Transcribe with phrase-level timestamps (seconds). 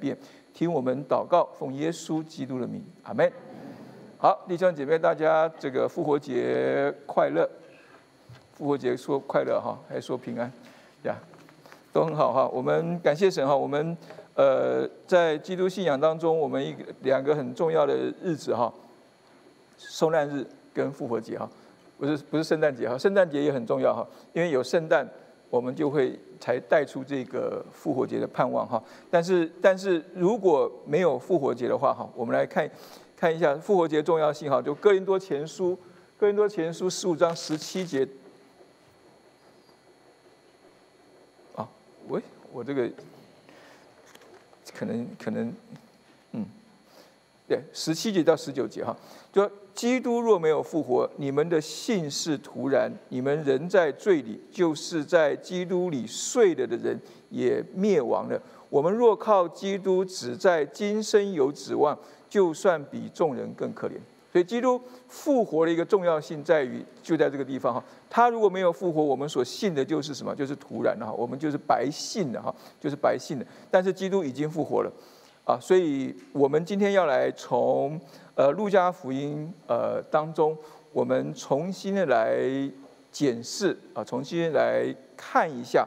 [0.00, 0.16] 便
[0.54, 3.30] 听我们祷告，奉耶稣基督的名，阿门。
[4.16, 7.48] 好，弟兄姐妹，大家这个复活节快乐！
[8.54, 10.50] 复活节说快乐哈，还说平安
[11.04, 11.14] 呀，
[11.92, 12.48] 都很好哈。
[12.48, 13.96] 我们感谢神哈，我们
[14.34, 18.72] 呃在基督信仰当中，我们一个两个很重要的日子哈，
[19.76, 20.44] 受难日
[20.74, 21.48] 跟复活节哈，
[21.96, 25.08] 不是不是圣诞节哈，圣诞节也很重要哈，因为有圣诞，
[25.50, 26.18] 我们就会。
[26.40, 28.80] 才带出这个复活节的盼望哈，
[29.10, 32.70] 但是但是如果没有复活节的话哈，我们来看
[33.16, 35.76] 看一下复活节重要性哈，就哥林多前书，
[36.16, 38.06] 哥林多前书十五章十七节，
[41.56, 41.68] 啊，
[42.06, 42.22] 喂，
[42.52, 42.88] 我这个
[44.72, 45.52] 可能可能，
[47.48, 48.94] 对，十七节到十九节哈，
[49.32, 49.50] 就。
[49.74, 58.42] 基督若没有复活，你们的信是徒然，你们仍在罪里，就是在基督里睡了的人也灭亡了。
[58.68, 61.96] 我们若靠基督，只在今生有指望，
[62.28, 63.92] 就算比众人更可怜。
[64.32, 67.84] 所以，基督复活的一个重要性在于，就在这个地方哈。
[68.10, 70.34] 他如果没有复活，我们所信的就是什么？
[70.34, 73.46] 就是徒然的哈，我们就是白信的哈，就是白信的。
[73.70, 74.92] 但是，基督已经复活了
[75.48, 77.98] 啊，所以我们今天要来从。
[78.38, 80.56] 呃，路加福音呃当中，
[80.92, 82.38] 我们重新的来
[83.10, 85.84] 检视啊，重新来看一下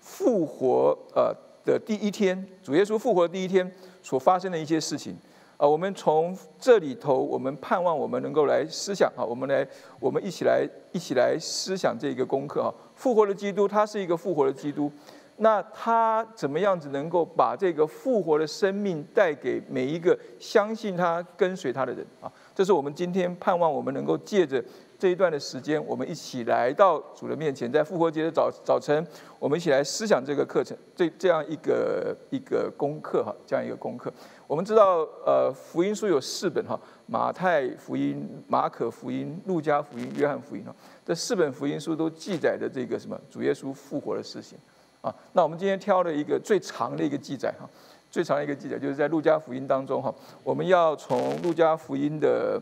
[0.00, 1.30] 复活呃
[1.62, 3.70] 的第一天，主耶稣复活的第一天
[4.02, 5.14] 所发生的一些事情
[5.58, 9.68] 啊，我们从这里头，我们盼望我们能够来思想啊，我们来，
[10.00, 14.90] 我们一起来一起来思想这个功课啊，复活的基督，他是一个复活的基督。
[15.38, 22.30] 那他怎么样子能够把这个复活的生命带给每一个相信他、跟随他的人啊？
[22.54, 24.62] 这是我们今天盼望我们能够借着
[24.96, 29.04] 这一段的时间，我们一起来到主的面前，在复活节的早早晨，
[29.40, 34.12] 我们一起来思想这个课程，这这样一个一个功课哈，这样一个功课。
[34.46, 40.72] 我们知道，呃，福音书有四本哈，马太福音、马可福音、路加福音、约翰福音哈，
[41.04, 44.56] 这四本福音书都记载的这个什么主耶稣复活的事情。
[45.04, 47.68] 啊，那我们今天挑了一个最长的一个记载哈，
[48.10, 52.58] 最长的一个记载就是在路加福音当中哈，我们要从路加福音的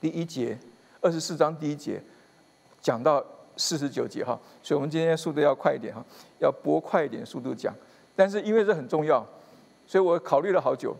[0.00, 0.56] 第一节，
[1.00, 2.00] 二十四章第一节
[2.80, 3.24] 讲到
[3.56, 6.00] 四十九节哈，所以我们今天速度要快一点哈，
[6.38, 7.74] 要拨快一点速度讲，
[8.14, 9.26] 但是因为这很重要，
[9.88, 10.96] 所以我考虑了好久，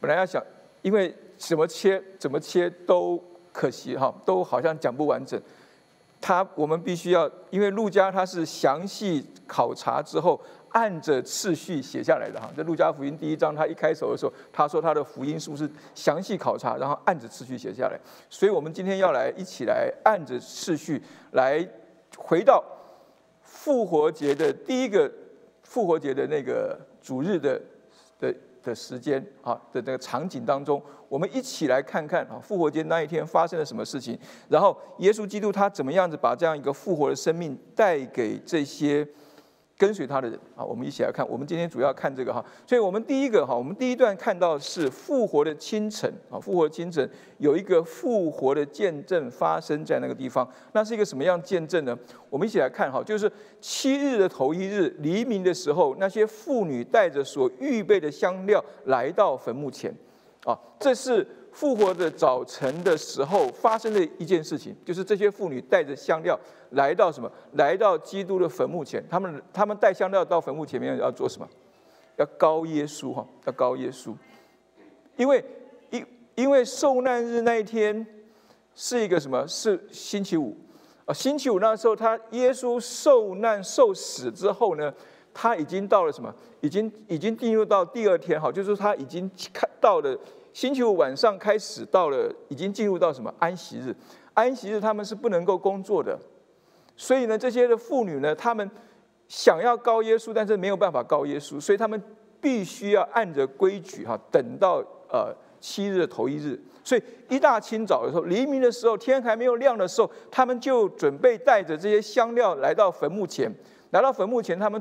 [0.00, 0.42] 本来要想，
[0.82, 5.40] 因为怎么切怎么切都可惜哈，都好像讲不完整。
[6.20, 12.50] 他我们必须要，因为路加他是详细考察之后，按着次序写下来的哈。
[12.56, 17.98] 在路加福音第一章，他一开头的时候，他说他的福音是不是详细考察，然后按着次序写下来。
[18.28, 21.66] 所以我们今天要来一起来按着次序来
[22.16, 22.62] 回到
[23.42, 25.10] 复活节的第一个
[25.62, 27.60] 复活节的那个主日的
[28.18, 28.34] 的。
[28.62, 39.06] 的时间啊的这个场景当中，我们一起来看看啊复活节那一天发生了什么事情，然后耶稣基督他怎么样子把这样一个复活的生命带给这些。
[39.80, 41.26] 跟随他的人啊，我们一起来看。
[41.26, 50.46] 我们今天主要看这个哈，所以我们第一个哈，我们第一段看到是复活的清晨啊，复活的清晨有一个复活的见证发生在那个地方。
[50.72, 51.98] 那是一个什么样见证呢？
[52.28, 59.90] 我们一起来看哈，就是七日的头一日黎明的时候，那些妇女带着所预备的香料来到坟墓前
[60.44, 61.26] 啊，这是。
[61.52, 66.38] 复活的早晨的时候发生的一件事情，就是这些妇女带着香料
[66.70, 67.28] 来到什么？
[67.54, 69.04] 来到基督的坟墓前。
[69.10, 71.48] 他们他们带香料到坟墓前面要做什么？
[72.18, 74.14] 要高耶稣哈，要高耶稣。
[75.16, 75.44] 因为
[75.90, 76.06] 因
[76.36, 78.06] 因为受难日那一天
[78.76, 79.44] 是一个什么？
[79.48, 80.56] 是星期五
[81.04, 81.12] 啊。
[81.12, 84.94] 星期五那时候，他耶稣受难受死之后呢，
[85.32, 86.34] 他已经到了什么？
[86.60, 90.18] 已经已经进入到第二天哈，就是他已经看到了。
[90.52, 93.94] 星期五晚上开始，到了已经进入到什么安息日？
[94.34, 96.18] 安息日他们是不能够工作的，
[96.96, 98.68] 所以呢，这些的妇女呢，他们
[99.28, 102.02] 想要告耶稣，但是没有办法告耶稣，所以他们
[102.40, 106.60] 必须要按着规矩哈，等到呃七日的头一日。
[106.82, 113.48] 所以一大清早的时候，黎明的时候，天还没有亮的时候，他们就准备带着这些香料来到坟墓前。
[113.90, 114.80] 来到坟墓前，他们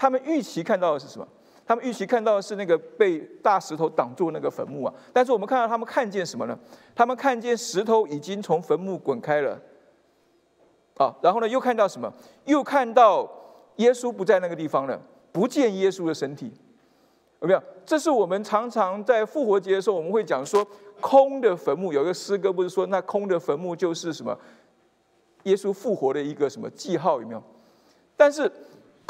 [0.00, 1.28] 他们预期看到的是什么？
[1.66, 6.58] 他们预期看到的是那个被大石头挡住那个坟墓啊，但是我们看到他们看见什么呢？
[6.94, 9.60] 他们看见石头已经从坟墓滚开了，
[10.96, 12.10] 啊，然后呢又看到什么？
[12.46, 13.30] 又看到
[13.76, 14.98] 耶稣不在那个地方了，
[15.32, 16.50] 不见耶稣的身体，
[17.42, 17.62] 有没有？
[17.84, 20.66] 这是我们常常在复活节的时候，我们会讲说
[20.98, 21.92] 空的坟墓。
[21.92, 24.34] 有一个诗歌不是说那空的坟墓就是什么？
[25.42, 27.20] 耶稣复活的一个什么记号？
[27.20, 27.42] 有没有？
[28.16, 28.50] 但是。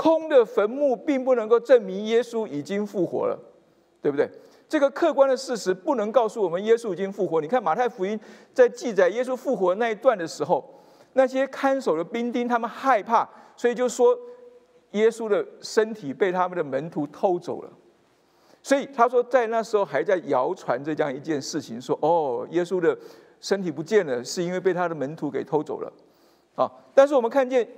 [0.00, 3.38] 空的坟墓并不能够证明耶稣已经复活了，
[4.00, 4.26] 对不对？
[4.66, 7.38] 这个客观的事实不能告诉我们耶稣已经复活。
[7.38, 8.18] 你看马太福音
[8.54, 10.64] 在记载耶稣复活那一段的时候，
[11.12, 14.18] 那些看守的兵丁他们害怕，所以就说
[14.92, 17.70] 耶稣的身体被他们的门徒偷走了。
[18.62, 22.96] 所以他说在那时候还在谣传这样一件事情，说哦，耶稣的
[23.38, 25.92] 身体不见了，是因为被他的门徒给偷走了。
[26.54, 27.68] 啊，但是我们看见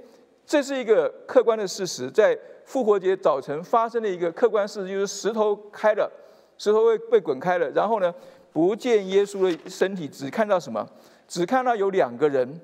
[0.46, 6.10] 这是一个客观的事实，在复活节早晨发生的一个客观事实，就是石头开了。
[6.58, 8.14] 石头被被滚开了，然后呢，
[8.52, 10.86] 不见耶稣的身体，只看到什么？
[11.26, 12.60] 只看到有两个人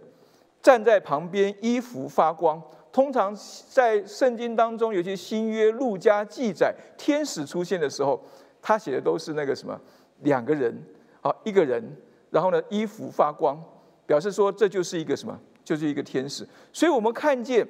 [0.62, 2.62] 站在旁边，衣服发光。
[2.92, 3.34] 通常
[3.68, 8.22] 在圣经当中，有些新约路加记载天使出现的时候，
[8.62, 9.80] 他写的都是那个什么
[10.22, 10.76] 两个人
[11.20, 11.82] 啊，一个人，
[12.30, 13.60] 然后呢，衣服发光，
[14.06, 15.36] 表示说这就是一个什么，
[15.68, 16.48] 就是一个天使。
[16.72, 17.68] 所以我们看见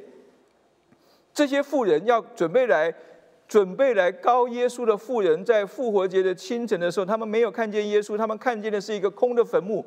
[1.35, 2.95] 这些富人要准备来。
[3.49, 9.83] 准备来高耶稣的妇人，在复活节的清晨的时候，他们没有看见耶稣，他们看见的是一个空的坟墓。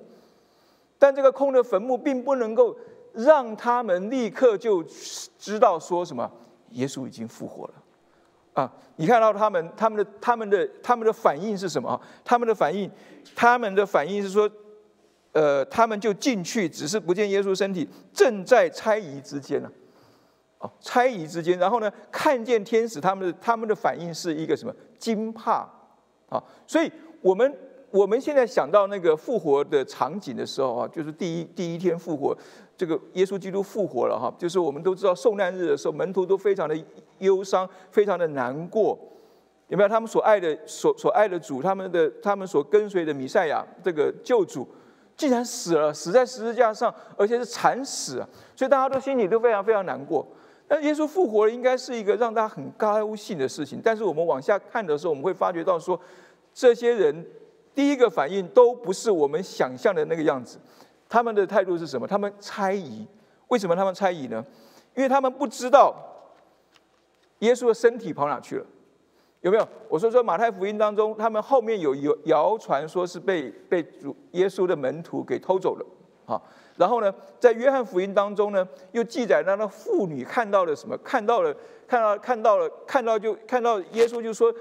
[0.98, 2.76] 但这个空的坟墓并不能够
[3.14, 4.84] 让他们立刻就
[5.38, 6.28] 知道说什么
[6.72, 7.74] 耶稣已经复活了。
[8.54, 12.02] 啊，你看到他们他们的他们的他们的反应是什么？
[12.26, 12.90] 他们的反应，
[13.36, 14.50] 他们的反应是说，
[15.34, 19.72] 呃，他们就进去，只是不见耶稣身体，正在猜疑之间呢。
[20.60, 25.68] 哦，猜疑之间，然后呢，看见天使，他们的他们的反应是一个什么惊怕
[26.30, 26.44] 啊？
[26.68, 26.92] 所以，
[27.22, 27.58] 我们
[27.90, 32.38] 我们现在想到那个复活的场景的时候啊，就是第一第一天复活，
[32.78, 36.78] 这个耶稣基督复活了哈，就是我们都知道受难日的时候，门徒都非常的
[37.18, 38.96] 忧伤，非常的难过，
[39.70, 39.90] 有没有？
[39.90, 44.68] 他们所爱的所所爱的主，他们的他们所跟随的弥赛亚这个救主，
[45.22, 48.28] 竟然死了，死在十字架上，而且是惨死啊！
[48.56, 50.26] 所以大家都心里都非常非常难过。
[50.68, 53.80] 那耶稣复活了，应该是一个让大家很高兴的事情。
[53.84, 56.00] 但是我们往下看的时候，我们会发觉到说，
[56.56, 57.24] 这些人
[57.76, 60.58] 第一个反应都不是我们想象的那个样子。
[61.08, 62.08] 他们的态度是什么？
[62.08, 63.08] 他们猜疑。
[63.50, 64.44] 为什么他们猜疑呢？
[64.96, 65.94] 因为他们不知道
[67.40, 68.66] 耶稣的身体跑哪去了。
[69.42, 69.68] 有没有？
[69.90, 75.86] 我说说马太福音当中，他们后面有有谣传说是被被主耶稣的门徒给偷走了。
[76.26, 76.42] 好。
[76.78, 80.98] 然后呢，在约翰福音当中呢，又记载那那妇女看到了什么？
[81.00, 81.54] 看到了，
[81.88, 84.52] 看到看到了，看到就看到耶稣就说，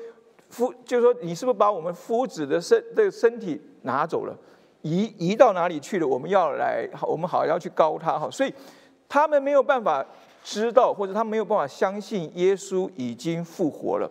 [0.48, 4.36] 夫就说你是不是把我们夫子的身这个身体拿走了，
[4.82, 6.06] 移移到哪里去了？
[6.06, 8.28] 我们要来，我们好要去告他哈。
[8.30, 8.52] 所以
[9.08, 10.04] 他们没有办法
[10.42, 14.10] 知道，或者他没有办法相信耶稣已经复活了。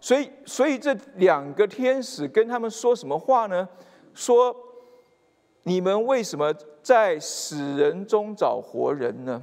[0.00, 3.68] 所以所以这两个天使跟他们说什么话呢？
[4.14, 4.54] 说。
[5.68, 9.42] 你们为什么在死人中找活人呢？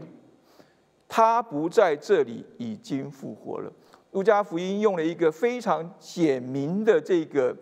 [1.05, 3.69] 他不在这里，已经复活了。
[4.11, 7.53] 路加福音用了一个非常简明的这个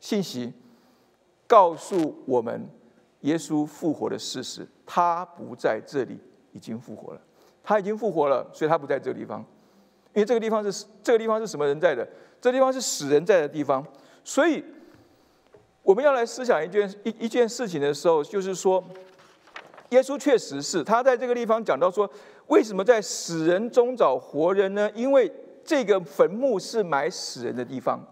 [0.00, 0.50] 信息，
[1.46, 2.66] 告诉我们
[3.20, 4.66] 耶稣复活的事实。
[4.86, 6.18] 他不在这里，
[6.52, 7.20] 已经复活了。
[7.62, 9.44] 他已经复活了，所以他不在这个地方。
[10.14, 12.08] 因为这个地方是这个地方是什么人在的？
[12.46, 13.84] 这地方是死人在的地方，
[14.24, 14.64] 所以。
[15.82, 18.82] 我们要来思想一件一一件事情的时候，就是说，
[19.90, 22.10] 耶稣确实是他在这个地方讲到说，
[22.48, 24.90] 为什么在死人中找活人呢？
[24.96, 25.32] 因为
[25.64, 28.04] 这个坟墓是埋死人的地方，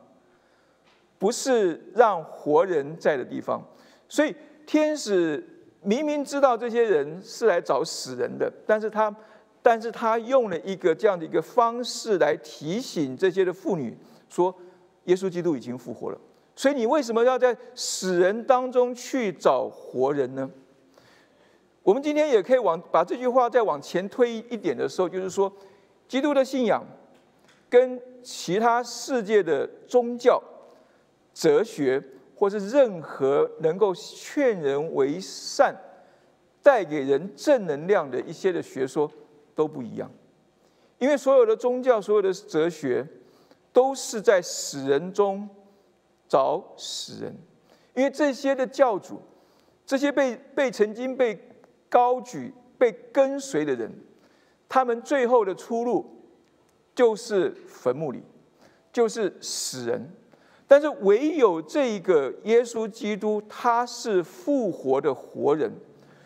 [1.19, 3.61] 不是让活人在的地方。
[4.09, 4.33] 所以
[4.65, 5.45] 天使
[5.83, 9.13] 明明知道这些人是来找死人的，但是他
[9.61, 14.55] 但是他用了一个这样的一个方式来提醒这些的妇女说，
[15.05, 16.19] 耶稣基督已经复活了。
[16.57, 20.49] 所以你为什么要在死人当中去找活人呢？
[21.83, 25.53] 我们今天也可以往把这句话再往前推一点的时候，就是说，
[26.09, 26.83] 基督的信仰
[27.69, 30.43] 跟其他世界的宗教、
[31.35, 32.03] 哲学，
[32.37, 35.77] 或是任何能够劝人为善、
[36.63, 39.11] 带给人正能量的一些的学说
[39.55, 40.11] 都不一样，
[40.99, 43.07] 因为所有的宗教、所有的哲学
[43.75, 45.47] 都是在死人中。
[46.27, 47.37] 找死人，
[47.95, 49.21] 因为这些的教主，
[49.87, 51.39] 这些被被曾经被
[51.89, 53.93] 高举、被跟随的人，
[54.69, 56.05] 他们最后的出路
[56.93, 58.23] 就是坟墓里，
[58.91, 60.11] 就是死人。
[60.67, 65.71] 但是唯有这一个耶稣基督，他是复活的活人，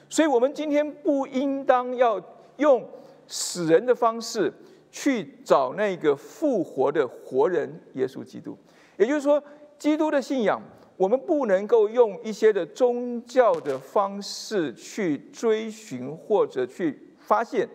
[0.08, 2.22] 所以我们今天不应当要
[2.56, 2.88] 用
[3.26, 4.50] 死人的方式
[4.90, 8.56] 去找那个复活的活人耶稣基督，
[8.96, 9.42] 也就是说。
[9.78, 10.60] 基督的信仰，
[10.96, 17.68] 我们不能够用一些的宗教的方式去追寻或者去发现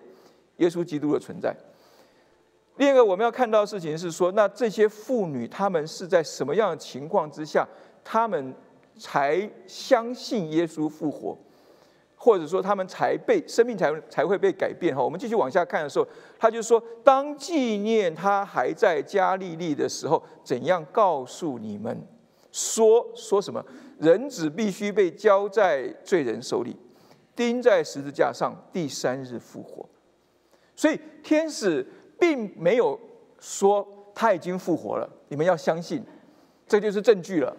[0.57, 1.55] 耶稣基督的存在。
[2.75, 7.65] 另一个我们要看到的事情是说，那这些妇女她们是在什么样的情况之下，
[8.03, 8.53] 她们
[8.99, 11.37] 才相信耶稣复活，
[12.23, 14.95] 或者说他们才被生命才才会被改变？
[14.95, 16.07] 哈，我们继续往下看的时候，
[16.39, 22.07] 他就说，当纪念他还在加利利的时候，怎样告诉你们
[22.51, 23.61] 说说什么？
[23.99, 26.75] 人子必须被交在罪人手里，
[27.35, 29.85] 钉在十字架上，第三日复活。
[30.75, 31.85] 所以天使。
[32.19, 32.97] 并没有
[33.37, 36.01] 说他已经复活了，你们要相信，
[36.65, 37.53] 这就是证据了。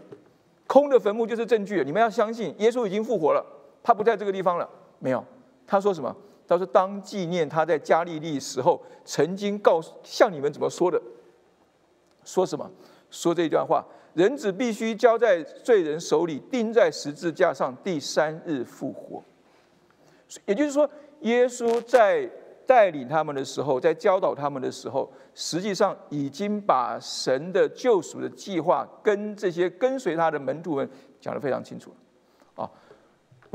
[0.67, 3.45] 空的坟墓就是证据，你们要相信耶稣已经复活了，
[3.85, 4.69] 他不在这个地方了。
[4.99, 5.25] 没有，
[5.65, 6.13] 他说什么？
[6.49, 11.01] 他说当纪念他在加利利时候曾经告诉向你们怎么说的。
[12.25, 12.69] 说什么？
[13.11, 19.23] 说这一段话：人子必须交在罪人手里，钉在十字架上，第三日复活。
[20.47, 22.29] 也就是说，耶稣在。
[22.67, 31.97] 带领他们的时候，在教导他们的时候，实际上已经把神的救赎的计划跟这些跟随他的门徒们讲得非常清楚了。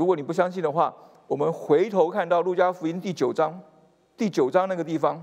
[0.00, 0.96] 如果你不相信的话，
[1.28, 3.60] 我们回头看到路加福音第九章，
[4.16, 5.22] 第九章那个地方，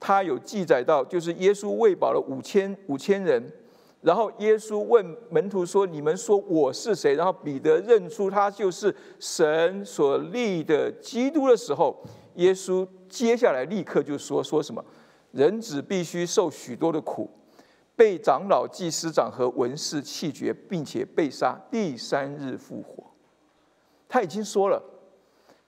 [0.00, 3.52] 他有记载到，就是耶稣喂饱了五千五千人，
[4.00, 11.94] 然后耶稣问门徒说：“你们说我是谁？”然后彼得认出他就是神所立的基督的时候，
[12.36, 12.88] 耶稣。
[13.10, 14.82] 接下来立刻就说说什么，
[15.32, 17.28] 人子必须受许多的苦，
[17.94, 23.04] 被长老、祭司长和文士弃绝，并且被杀，第三日复活。
[24.08, 24.82] 他已经说了，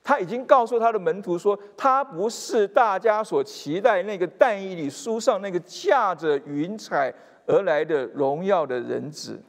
[0.03, 7.13] 他已经告诉他的门徒说，他不是大家所期待那个但以理书上那个驾着云彩
[7.47, 9.41] 而来的荣耀的人子。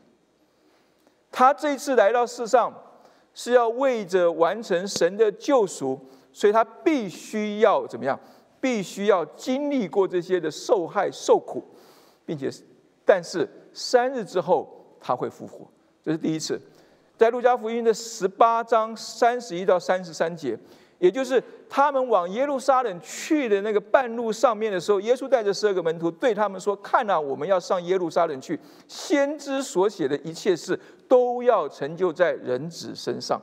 [1.32, 2.74] 他这次来到世上，
[3.34, 6.00] 是要为着完成神的救赎。
[6.34, 8.18] 所以他必须要怎么样？
[8.62, 11.62] 必须要经历过这些的受害、受苦，
[12.26, 12.50] 并且，
[13.04, 15.68] 但是三日之后他会复活，
[16.02, 16.58] 这是第一次。
[17.18, 20.58] 在路加福音的十八章三十一到三十三节，
[21.00, 33.40] 也就是他们往耶路撒冷去的那个半路上面的时候，耶稣带着十二个门徒对他们说：“看啊，我们要上耶路撒冷去，先知所写的一切事都要成就在人子身上。”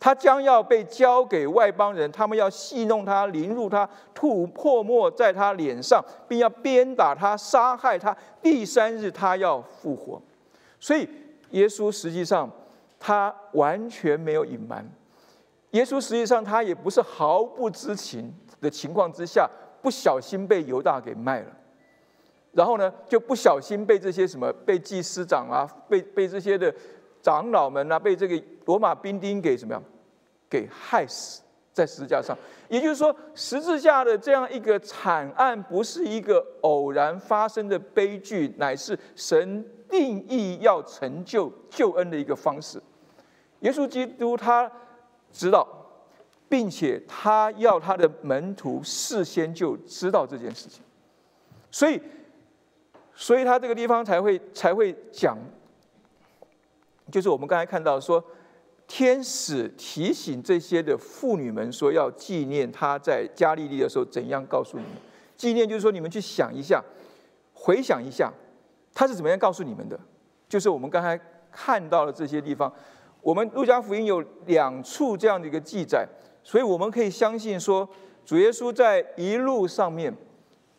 [0.00, 8.14] 他将要被交给外邦人，他们要戏弄他、凌辱他、吐唾沫在他脸上，并要鞭打他、杀害他。
[8.42, 10.20] 第三日，他要复活。
[10.78, 11.08] 所以，
[11.52, 12.50] 耶稣实际上
[13.06, 14.82] 他完全没有隐瞒。
[15.72, 19.46] 耶稣实际上他也不是毫不知情的情况之下，
[19.82, 21.48] 不小心被犹大给卖了，
[22.52, 26.74] 然后呢，就不小心被这些什么被祭司长啊、被被这些的
[27.20, 29.82] 长老们啊、被这个罗马兵丁给什么样？
[30.48, 31.42] 给害死
[31.74, 32.34] 在十字架上，
[32.70, 42.80] 也就是说，十字架的这样一个惨案，不是一个偶然发生的悲剧，乃是神定义要成就救恩的一个方式。
[43.64, 44.70] 耶稣基督他
[45.32, 45.66] 知道，
[46.48, 50.82] 并且他要他的门徒事先就知道这件事情，
[51.70, 52.00] 所以，
[53.14, 55.36] 所以他这个地方才会才会讲，
[57.10, 58.24] 就是我们刚才看到说。
[58.86, 64.92] 天使提醒这些的妇女们说：“要纪念他在加利利的时候怎样告诉你们？
[65.38, 66.84] 纪念就是说，你们去想一下，
[67.54, 68.30] 回想一下，
[68.92, 69.98] 他是怎么样告诉你们的？
[70.50, 71.18] 就是我们刚才
[71.50, 72.70] 看到的这些地方，
[73.24, 76.06] 我们路加福音有两处这样的一个记载，
[76.42, 77.88] 所以我们可以相信说，
[78.24, 80.14] 主耶稣在一路上面，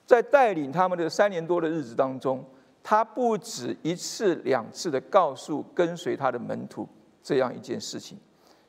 [0.05, 2.45] 在带领他们的三年多的日子当中，
[2.83, 6.87] 他不止一次、两次的告诉跟随他的门徒。”
[7.25, 8.15] 这样一件事情，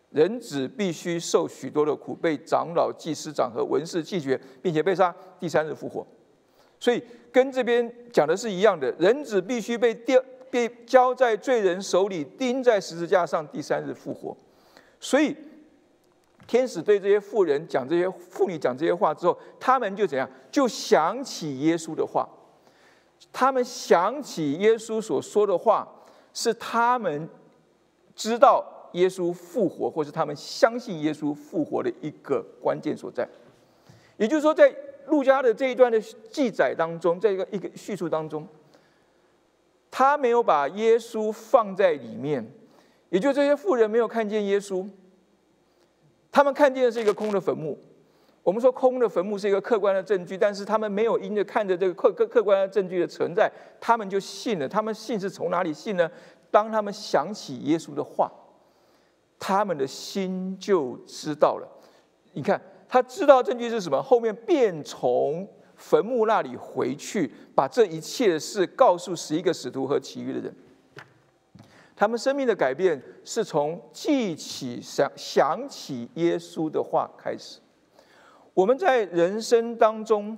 [0.09, 6.07] 人子必须受许多的苦，被长老、祭司长和文士拒绝，并且被杀，第三日复活。
[6.81, 14.37] 所以跟这边讲的是一样的，人子必须被第二、被交在罪人手里，钉在十字架上，第三日复活。
[15.01, 15.37] 所以
[16.47, 20.29] 天使对这些妇人讲这些妇女讲这些话之后，他们就怎样？
[20.51, 22.29] 就想起耶稣的话，
[23.33, 25.89] 他们想起耶稣所说的话，
[26.33, 27.29] 是他们。
[28.19, 33.29] 知道耶稣复活，或是他们相信耶稣复活的一个关键所在，
[34.17, 34.75] 也就是说，在
[35.09, 36.01] 路加的这一段的
[36.31, 38.49] 记载当中，在一个一个叙述当中，
[39.99, 42.47] 他没有把耶稣放在里面，
[43.09, 44.87] 也就这些富人没有看见耶稣，
[46.31, 47.79] 他们看见的是一个空的坟墓。
[48.43, 53.51] 我们说空的坟墓是一个客观的证据，但是他们没有因着看着这个客客客观的证据的存在，
[53.81, 54.69] 他们就信了。
[54.69, 56.11] 他们信是从哪里信呢？
[56.51, 58.31] 当他们想起耶稣的话，
[59.39, 61.67] 他们的心就知道了。
[62.35, 64.03] 你看，他知道证据是什么？
[64.03, 70.55] 后面变从坟墓那里回去，把这一切的事告诉十一个使徒和其余的人。
[71.95, 77.59] 他们生命的改变是从记起想想起耶稣的话开始。
[78.53, 80.37] 我们在人生当中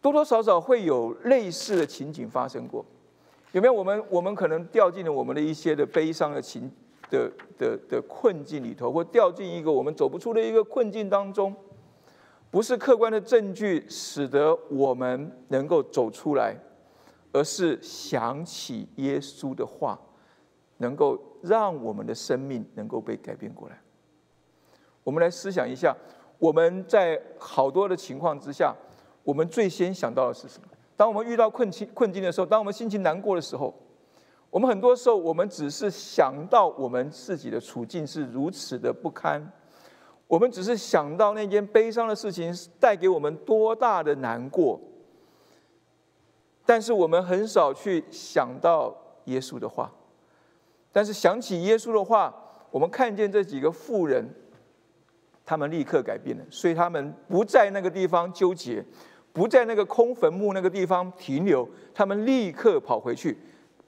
[0.00, 2.84] 多多少少会有类似的情景发生过，
[3.52, 3.72] 有没有？
[3.72, 6.70] 我们我们可能掉进了我们的一些的悲伤的情
[7.10, 11.54] 的的的困境里头，或掉进一个我们走不出的一个困境当中。
[12.50, 16.56] 不是客观的证据使得我们能够走出来，
[17.32, 19.98] 而是想起耶稣的话。
[20.82, 23.78] 能够让我们的生命能够被改变过来。
[25.04, 25.94] 我们来思想一下，
[26.38, 28.74] 我们在好多的情况之下，
[29.22, 30.68] 我们最先想到的是什么？
[30.96, 33.74] 当我们遇到困境困境的时候，当我们心情难过的时候，
[34.48, 39.52] 我们很多时候我们只是想到我们自己的处境是如此的不堪，
[40.30, 44.80] 我们只是想到那件悲伤的事情带给我们多大的难过，
[46.64, 49.92] 但是我们很少去想到耶稣的话。
[50.92, 52.32] 但是想起耶稣的话，
[52.70, 54.24] 我们看见这几个妇人，
[55.44, 58.84] 他们立刻改变了，所以他们不在那个地方纠结，
[59.32, 63.36] 不在那个空坟墓那个地方停留，他们立刻跑回去，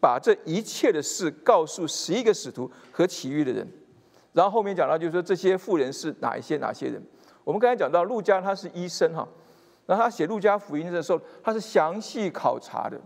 [0.01, 3.65] 把这一切的事告诉十一个使徒和其余的人。
[4.33, 7.03] 然后后面讲到，就是说这些妇人是哪一些哪些人？
[7.45, 9.27] 我们刚才讲到，路加他是医生哈，
[9.87, 13.01] 然后他写路加福音的时候，他是详细考察的，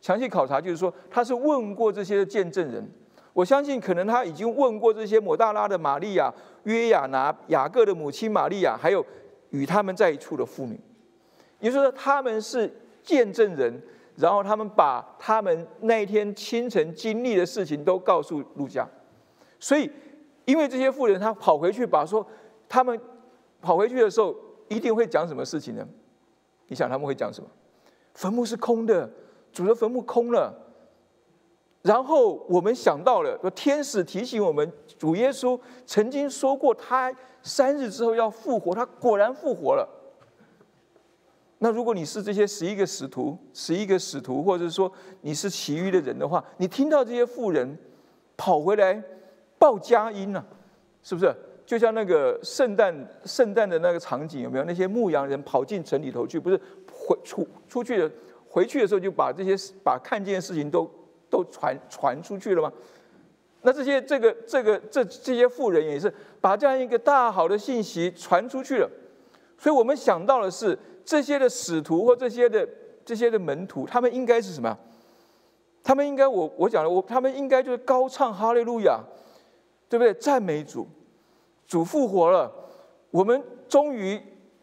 [0.00, 2.86] 详细考察就是说，他是问过这些见证人。
[3.32, 6.32] 我相信，可能他已经问过这些抹大拉的玛利亚、
[6.64, 9.04] 约亚拿、雅各的母亲玛利亚，还有
[9.50, 10.80] 与他们在一处的妇女。
[11.60, 13.80] 也就是说，他们是见证人，
[14.16, 18.88] 然后他们把他们那一天清晨经历的事情都告诉路加。
[19.60, 19.90] 所以，
[20.46, 22.26] 因为这些富人，他跑回去把说，
[22.68, 22.98] 他们
[23.60, 24.34] 跑回去的时候，
[24.68, 25.86] 一定会讲什么事情呢？
[26.68, 27.50] 你想他们会讲什么？
[28.14, 29.10] 坟墓是空的，
[29.52, 30.62] 主的坟墓空了。
[31.82, 39.88] 然后我们想到了，说天使提醒我们，主耶稣曾经说过，他三日之后要复活，他果然复活了。
[41.58, 47.78] 那如果你是这些十一个使徒，十一个使徒，或者说你是其余的人的话，你听到这些富人
[48.36, 49.02] 跑回来
[49.58, 50.44] 报佳音呢，
[51.02, 51.34] 是不是？
[51.64, 56.38] 就像那个圣诞圣诞的那个场景，有没有那些牧羊人跑进城里头去？
[56.38, 56.60] 不是
[56.92, 58.10] 回出出去的，
[58.48, 60.90] 回去的时候就把这些把看见的事情都。
[61.28, 62.72] 都传传出去了吗？
[63.62, 68.88] 那这些这个这个这这些富人也是把这样一个大好的信息传出去了，
[69.58, 72.66] 所以我们想到的是这些的使徒或这些的
[73.04, 74.78] 这些的门徒，他们应该是什么？
[75.82, 79.00] 他们应该我我讲了，我他们应该就是高唱哈利路亚，
[79.88, 80.14] 对不对？
[80.14, 80.86] 赞美主，
[81.66, 82.52] 主复活了，
[83.10, 84.20] 我们终于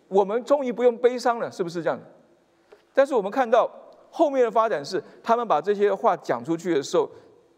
[0.08, 2.00] 我们终于不用悲伤了，是不是这样？
[2.94, 3.70] 但是我们看到。
[4.16, 7.10] 后面的发展是，他们把这些话讲出去的时候，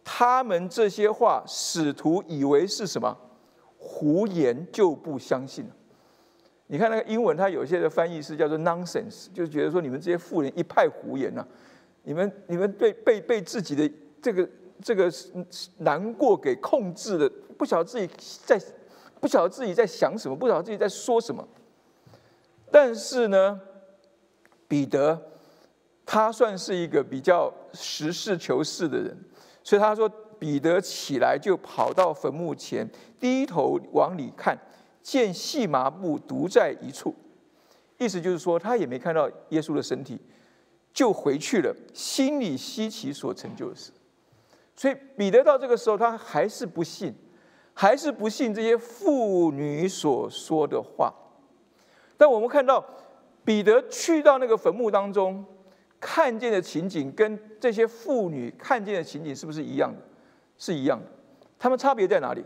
[0.06, 3.14] 他们这些话使徒以为是什么
[3.78, 5.72] 胡言，就不相信了。
[6.68, 11.46] 你看那个英文，它有些的翻译是叫做 nonsense，就是觉得说你们这些富人一派胡言呐，
[12.04, 14.50] 你们你们被被被自己的这个
[14.82, 15.12] 这个
[15.80, 18.10] 难过给控制的，不晓得自己
[18.46, 18.62] 在
[19.20, 21.48] 不晓得自己在想什么，不晓得自己在说什么。
[22.72, 23.60] 但是呢，
[24.68, 25.32] 彼得。
[26.08, 29.18] 他算是一个比较实事求是的人，
[29.64, 30.08] 所以他说
[30.38, 32.88] ：“彼得起来就跑到坟墓前，
[33.20, 34.56] 低头往里看，
[35.02, 37.16] 见细麻布独在一处。”
[37.98, 40.22] 意思就是说，他也没看到耶稣的身体，
[40.94, 43.92] 就回去了，心里稀奇所成就的事。
[44.76, 47.14] 所以彼得到这个时候，他还是不信，
[47.74, 51.14] 还是不信这些妇女所说的话。
[52.18, 52.84] 但我们看到
[53.44, 55.46] 彼得去到那个坟墓当中。
[55.98, 60.00] 看见的情景跟这些妇女看见的情景是不是一样的？
[60.56, 61.08] 是一样的。
[61.58, 62.44] 他们差别在哪里？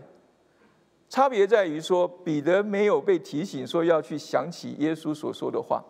[1.10, 5.84] 差别在于说，彼得没有被提醒说要去想起耶稣所说的话，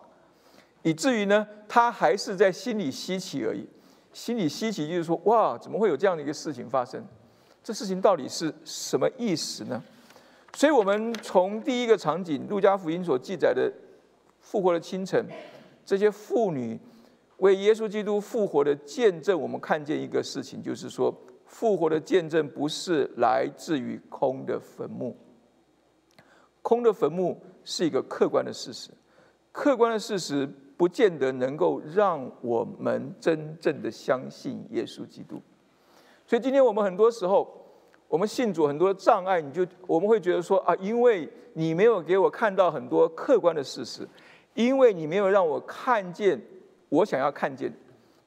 [0.82, 3.64] 以至于呢，他还是在心里稀奇而已。
[4.12, 7.04] 心里稀奇就是说，哇，怎么会有这样的一个事情发生？
[7.62, 9.82] 这事情到底是什么意思呢？
[10.54, 13.72] 所以，我们从第一个场景，路加福音所记载的
[14.40, 15.24] 复活的清晨，
[15.84, 16.78] 这些妇女。
[17.38, 21.10] 为耶稣基督复活的见证，我们看见一个事情，就是说，
[21.46, 25.16] 复活的见证不是来自于空的坟墓。
[26.60, 28.90] 空的坟墓是一个客观的事实，
[29.52, 30.46] 客观的事实
[30.80, 35.38] 不见得能够让我们真正的相信耶稣基督。
[36.26, 37.46] 所以，今天我们很多时候，
[38.08, 44.08] 我们信主很多障碍，你就我们会觉得说啊，因为你没有给我看到很多客观的事实。
[44.54, 46.40] 因为你没有让我看见
[46.88, 47.70] 我想要看见，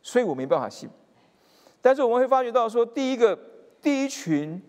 [0.03, 0.87] 所以我没办法信。
[1.81, 3.35] 但是我们会发觉到，说第一个
[3.81, 4.61] 第一群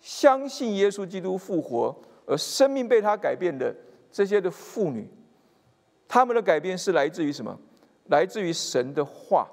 [0.00, 1.94] 相信耶稣基督复活
[2.24, 3.76] 而生命被他改变的
[4.10, 5.06] 这些的妇女，
[6.12, 7.58] 他们的改变是来自于什么？
[8.08, 9.48] 来自于神的话，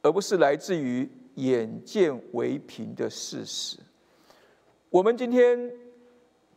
[0.00, 3.76] 而不是来自于眼见为凭的事实。
[4.88, 5.70] 我们今天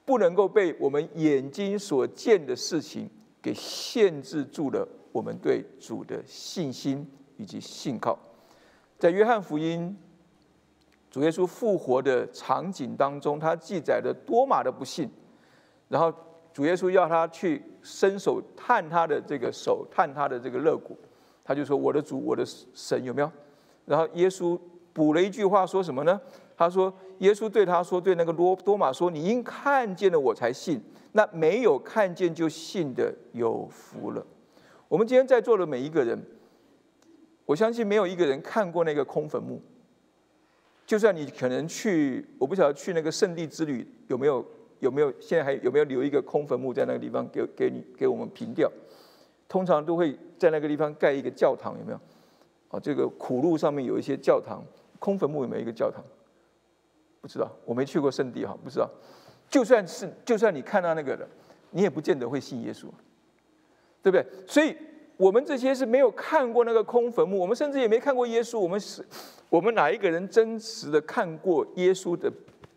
[0.05, 3.09] 不能够被我们眼睛所见的事情
[3.41, 8.17] 给限制住了我们对主的信心以及信靠。
[8.97, 9.93] 在约翰福音，
[11.11, 15.11] 主耶稣复活的场景当中，他记载了多马的不幸，
[15.89, 16.13] 然后
[16.53, 20.97] 主耶稣要他去伸手探他的这个手，探他的这个肋骨，
[21.43, 23.31] 他就说：“我的主，我的神，有没有？”
[23.85, 24.57] 然后耶稣
[24.93, 26.21] 补了一句话，说什么呢？
[26.55, 30.79] 他说：“耶稣对他说，对那个多多马说，你因看见了我才信，
[31.13, 34.25] 那没有看见就信的有福了。”
[34.87, 36.23] 我们今天在座的每一个人。
[37.45, 39.61] 我相信没有一个人看过那个空坟墓。
[40.85, 44.45] 就算你可能去，我不晓得去那个圣地之旅有没有
[44.83, 48.71] 有没有现在还有没有留一个空坟墓在那个地方给给你给我们平掉。
[49.47, 51.99] 通常都会在那个地方盖一个教堂，有没有？
[52.69, 54.63] 哦，这个苦路上面有一些教堂，
[54.99, 56.03] 空坟墓有没有一个教堂？
[57.21, 58.89] 不知道，我没去过圣地哈，不知道。
[59.49, 61.27] 就算是就算你看到那个的，
[61.71, 62.87] 你也不见得会信耶稣，
[64.01, 64.25] 对不对？
[64.45, 64.75] 所以。
[65.15, 68.59] 我们这些是没有看过那个空坟墓，我们甚至也没看过耶稣。
[68.59, 69.05] 我们是，
[69.47, 72.29] 我们哪一个人真实的看过耶稣的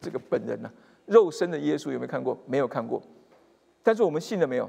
[0.02, 0.70] 这个本人呢？
[1.06, 2.38] 肉身的耶稣有没有看过？
[2.46, 3.02] 没有看过。
[3.82, 4.68] 但是我们信了没有？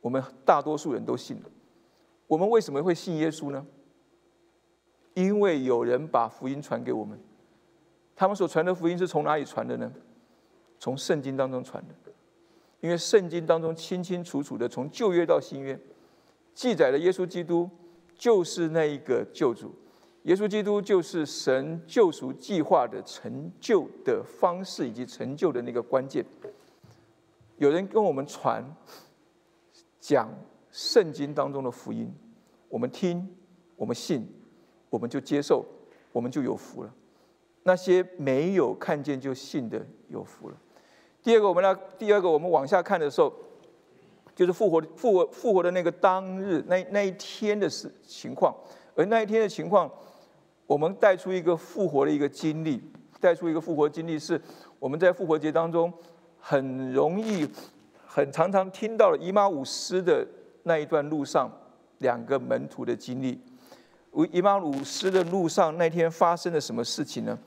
[0.00, 1.50] 我们大多数人都信了。
[2.26, 3.66] 我们为什么会信耶稣呢？
[5.14, 7.18] 因为有人把福音传给我们。
[8.14, 9.92] 他们所传的福音是从哪里传的呢？
[10.78, 11.94] 从圣经当中传的。
[12.80, 15.78] 因为圣经当中清清楚楚的从旧约到新约。
[16.54, 17.68] 记载了耶稣基督
[18.16, 19.72] 就是那一个救主，
[20.28, 26.22] 耶稣基督就是神救赎计划的成就的方式以及成就的那个关键。
[27.56, 28.62] 有人跟我们传
[29.98, 30.28] 讲
[30.70, 32.14] 圣经当中的福音，
[32.68, 33.26] 我们听，
[33.74, 34.30] 我们信，
[34.90, 35.64] 我们就接受，
[36.12, 36.94] 我们就有福了。
[37.62, 40.56] 那些没有看见就信的有福了。
[41.22, 43.32] 第二个，我们来第二个，我们往下看的时候。
[44.36, 48.54] 就是复活、复活、复活的那个当日，那那一天的事情况，
[48.94, 49.90] 而那一天的情况，
[50.68, 52.78] 我们带出一个复活的一个经历，
[53.18, 54.38] 带出一个复活经历，是
[54.78, 55.90] 我们在复活节当中
[56.38, 57.48] 很容易、
[58.06, 60.26] 很常常听到了姨妈五斯的
[60.64, 61.50] 那一段路上
[62.00, 63.40] 两个门徒的经历。
[64.30, 67.38] 姨妈五斯的路上那天发生了什么事情呢？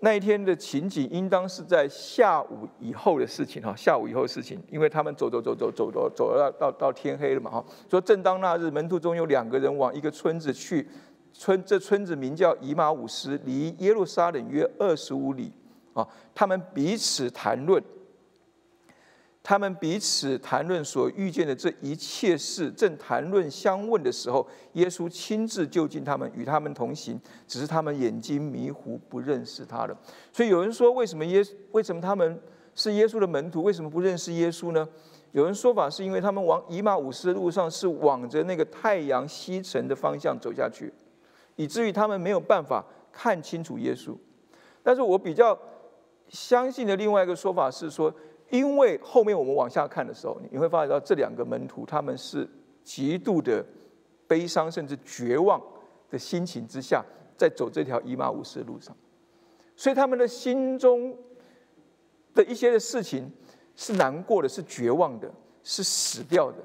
[0.00, 3.74] 那一天的情景，应当是在下午以后的事情哈。
[3.74, 7.64] 下午以后的事情，因为他们走走走走走走走到到到天黑了嘛哈。
[7.88, 10.86] 说正当那日，门徒中有两个人往一个村子去，
[11.32, 15.52] 村这村子名叫以马五斯，离耶路撒冷约二十五里
[15.94, 16.06] 啊。
[16.34, 17.82] 他们彼此谈论。
[19.42, 27.18] 他们彼此谈论所遇见的这一切事，正谈论相问的时候，耶稣亲自就近他们，与他们同行。
[27.48, 29.98] 只是他们眼睛迷糊，不认识他了。
[30.30, 32.38] 所以有人说，为什么耶为什么他们
[32.74, 34.86] 是耶稣的门徒，为什么不认识耶稣呢？
[35.32, 40.92] 有人说法是因为他们往以马五斯的路上是往着那个太阳西沉的方向走下去，
[41.60, 44.16] 以至于他们没有办法看清楚耶稣。
[44.82, 45.58] 但是我比较
[46.28, 48.12] 相信的另外一个说法是说。
[48.50, 52.44] 因为后面我们往下看的时候，你会发现到这两个门徒他们是
[52.82, 53.64] 极度的
[54.26, 55.62] 悲伤甚至绝望
[56.10, 57.00] 的心情之下，
[57.36, 58.92] 在走这条以马五斯的路上，
[59.76, 61.16] 所以他们的心中
[62.34, 63.30] 的一些的事情
[63.76, 66.58] 是难过的，是绝望的，是死掉的，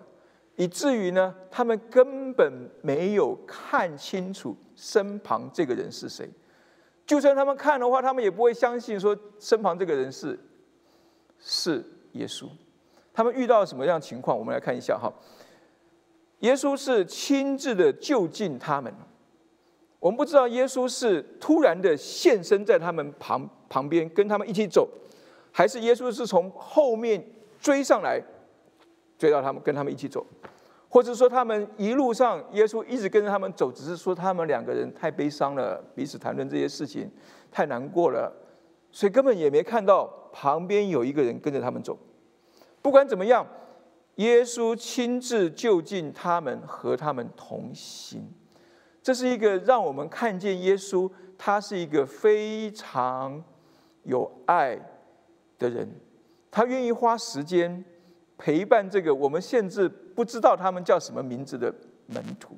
[0.55, 6.29] 以至于呢，他们根本没有看清楚身旁这个人是谁。
[7.05, 10.39] 就算他们看的话，他们也不会相信说身旁这个人是。
[11.37, 12.47] 是耶稣，
[13.13, 14.35] 他们遇到什么样情况？
[14.35, 15.13] 我们来看一下哈。
[16.39, 18.91] 耶稣是亲自的就近他们，
[19.99, 24.89] 我们不知道耶稣是突然的现身在他们旁旁边，跟他们一起走，
[25.51, 27.23] 还是耶稣是从后面
[27.59, 28.19] 追上来，
[29.17, 30.25] 追到他们跟他们一起走，
[30.89, 37.09] 或者说他们一路上耶稣一直跟着他们走，只是说他们两个人太悲伤了，彼此谈论这些事情
[37.51, 38.31] 太难过了，
[38.91, 40.21] 所以根本也没看到。
[40.37, 41.97] 旁边有一个人跟着他们走，
[42.81, 43.47] 不管怎么样，
[44.15, 48.29] 耶稣亲自就近他们，和他们同行。
[49.01, 53.41] 这是一个让我们看见耶稣，他是一个非常
[54.03, 54.77] 有爱
[55.57, 55.89] 的人，
[56.51, 57.81] 他愿意花时间
[58.37, 61.73] 陪伴这个我们甚至不知道他们叫什么名字的
[62.07, 62.57] 门徒。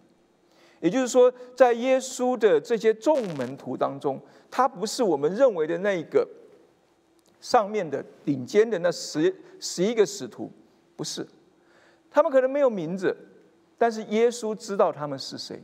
[0.79, 6.27] 也就是说，在耶稣的这些众门徒当中，他不是我们认为的那一个
[7.41, 10.51] 上面的顶尖的那十十一个使徒，
[10.95, 11.27] 不是。
[12.11, 13.15] 他们可能没有名字，
[13.77, 15.61] 但是耶稣知道他们是谁，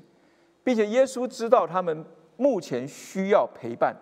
[0.63, 2.03] 并且耶稣知道他们
[2.35, 3.95] 目前需要陪伴，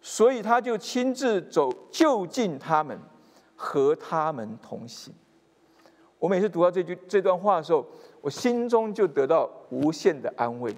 [0.00, 2.98] 所以他就亲自走就近他们，
[3.54, 5.12] 和他们同行。
[6.20, 7.84] 我每次读到这句这段话的时候，
[8.20, 10.72] 我心中就得到无限的安慰。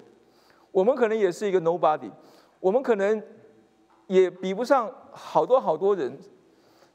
[0.71, 2.11] 我们可能也是一个 nobody，
[2.61, 3.21] 我们可能
[4.07, 6.17] 也比不上好多好多人，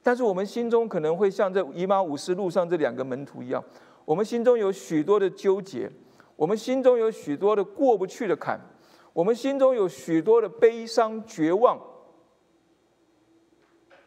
[0.02, 3.62] 但是我们心中可能会像这姨妈五斯路上这两个门徒一样，
[4.06, 5.92] 我们心中有许多的纠结，
[6.38, 8.58] 我们心中有许多的过不去的坎，
[9.12, 11.78] 我们心中有许多的悲伤绝望。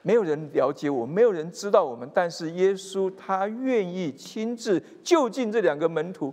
[0.03, 6.33] 没有人了解我，没有人知道我们，但是耶稣他愿意亲自就近这两个门徒，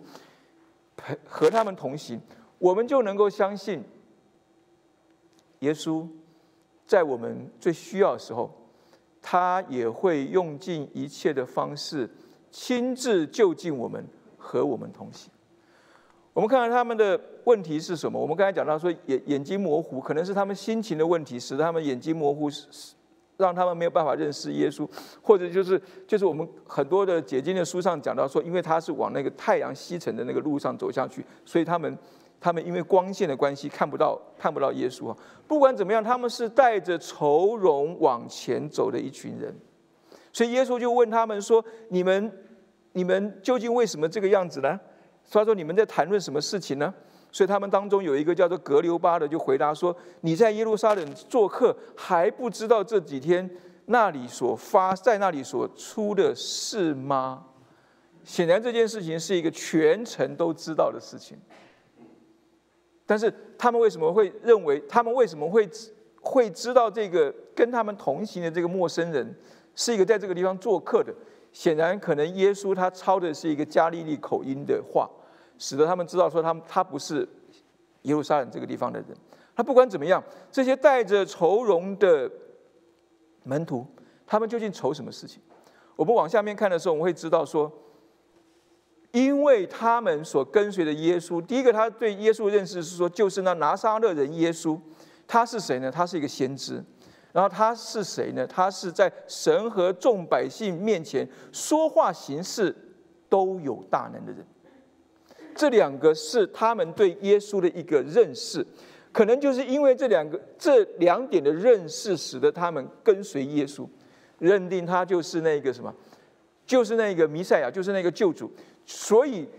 [0.96, 2.22] 陪和他们同行，
[2.60, 3.84] 我们就能够相信，
[5.60, 6.08] 耶稣
[6.86, 8.50] 在我们最需要的时候，
[9.22, 12.10] 他也会用尽一切的方式，
[12.50, 14.06] 亲自就近我们，
[14.38, 15.30] 和我们同行。
[16.32, 18.18] 我们看看他们的问题是什么？
[18.18, 22.50] 我们刚才讲到说眼眼睛模糊，可能是他们心情的问题，使得他们眼睛模糊。
[23.38, 24.88] 让他们没有办法认识耶稣，
[25.22, 31.98] 或者就是就是我们很多的解经的书上讲到说，因为他是往那个太阳西沉的那个路上走下去，所以他们
[32.40, 35.18] 他们因为光线的关系看不到看不到耶稣啊。
[35.48, 39.56] 不管怎么样，他们是带着愁容往前走的一群人，
[40.34, 42.32] 所以耶稣就问他们说：“你们
[42.94, 44.80] 你们究竟为什么这个样子呢？”
[45.30, 46.94] 他说：“你们在谈论什么事情呢？”
[47.32, 53.50] 所以他们当中有一个叫做格留巴的，就回答说：“你在耶路撒冷做客，还不知道这几天
[53.86, 57.46] 那里所发在那里所出的事吗？”
[58.24, 61.38] 显然这件事情是一个全城都知道的事情。
[63.06, 64.80] 但是他们为什么会认为？
[64.90, 65.70] 他们为什么会
[66.22, 69.34] 会知道这个跟他们同行的这个陌生人
[69.76, 71.14] 是一个在这个地方做客的？
[71.54, 75.10] 显然，可能耶稣他抄的是一个加利利口音的话。
[75.58, 77.28] 使得他们知道说，他们他不是
[78.04, 79.10] 耶路撒冷这个地方的人。
[79.56, 82.32] 他不管怎么样，这些带着愁容的
[83.44, 83.86] 门徒，
[84.26, 85.42] 他们究竟愁什么事情？
[85.96, 87.72] 我们往下面看的时候，我们会知道说，
[89.12, 94.80] 因为他们所跟随的耶稣，第一个他对耶稣认识是说，就是那拿撒勒人耶稣。
[95.26, 95.92] 他是谁呢？
[95.92, 96.84] 他是一个先知。
[97.34, 98.46] 然后他是谁呢？
[98.48, 102.76] 他是在神和众百姓面前说话行事
[103.28, 104.46] 都有大能的人。
[105.58, 108.66] 这两个是他们对耶稣的一个认识，
[109.12, 113.88] 可能就是因为这两个这两点的认识，使得他们跟随耶稣，
[114.38, 115.94] 认定他就是那个什么，
[116.66, 118.50] 就是那个弥赛亚，就是那个救主。
[118.86, 119.50] 所以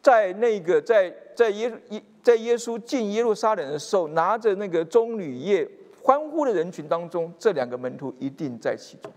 [0.00, 5.68] 在那个在在耶耶在耶稣进耶路撒冷的时候，拿着那个棕榈叶
[6.00, 9.12] 欢呼的人群当中，这两个门徒一定在其中。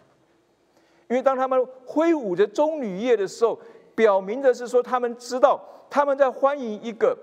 [1.09, 3.59] 因为当他们挥舞着棕榈叶的时候，
[4.01, 5.61] 表明的是说他们知道。
[5.93, 7.17] 他们在欢迎一个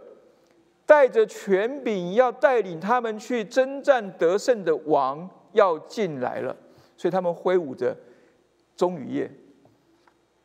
[0.85, 6.55] 带着权柄要带领他们去征战得胜的王要进来了，
[6.95, 7.97] 所以他们挥舞着
[8.77, 9.31] 棕榈叶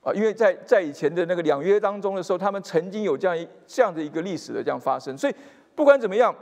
[0.01, 5.35] 啊，因为在在以前的那个两约当中的时候，他们曾经有这样一这样的一个历史的这样发生，所以
[5.75, 6.33] 不管怎么样，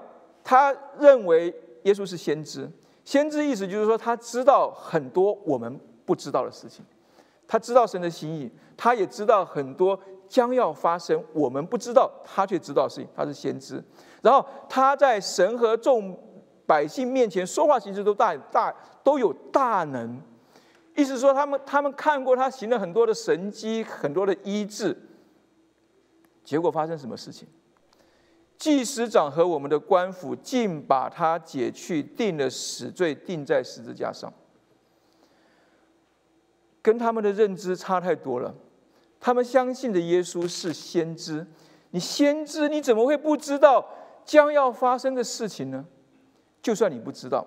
[0.44, 1.52] 他认为
[1.82, 2.70] 耶稣是先知，
[3.04, 6.86] 先知意思就是说他知道很多我们不知道的事情，
[7.52, 10.00] 他知道神的心意，他也知道很多。
[10.30, 13.08] 将要发生，我们不知道，他却知道事情。
[13.14, 13.84] 他是先知，
[14.22, 16.18] 然后他在神和众
[16.66, 20.22] 百姓面前说话形式都大大都有大能，
[20.96, 24.98] 意思说他们他们看过他行了很多的神迹，很多的医治。
[26.46, 27.46] 结果发生什么事情？
[28.58, 34.32] 祭司长和我们的官府竟把他解去，定了死罪，定在十字架上，
[36.82, 38.54] 跟他们的认知差太多了。
[39.20, 41.46] 他们相信的耶稣是先知，
[41.92, 43.88] 你先知你怎么会不知道
[44.26, 45.86] 将要发生的事情呢？
[46.62, 47.46] 就算你不知道，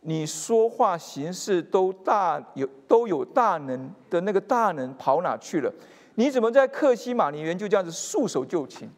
[0.00, 5.72] 你说话行事都大有都有大能的那个大能跑哪去了？
[6.16, 8.90] 你怎么在克西马尼园就这样子束手就擒？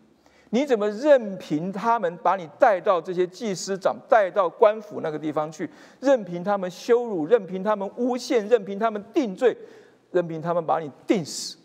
[0.54, 5.68] 你怎么任凭他们把你带到这些祭司长带到官府那个地方去？
[5.98, 9.56] 任凭他们羞辱，任凭他们诬陷，任凭他们定罪，
[10.12, 11.56] 任凭他们把你定死？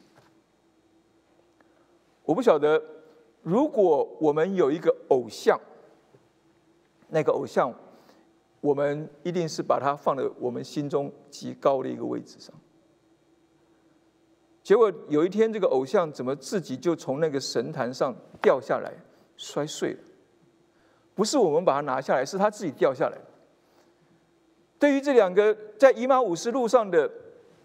[2.26, 2.82] 我不晓得，
[3.44, 5.62] 如果我们有一个偶像，
[7.10, 7.72] 那个偶像，
[8.60, 12.52] 我们一定是把它放在我们心中极高的一个位置上。
[14.70, 18.94] 结果有一天，这个偶像怎么自己就从那个神坛上掉下来，
[19.36, 20.00] 摔碎了？
[21.16, 23.18] 不是我们把它拿下来，是他自己掉下来。
[24.78, 27.10] 对于这两个在以马五斯路上的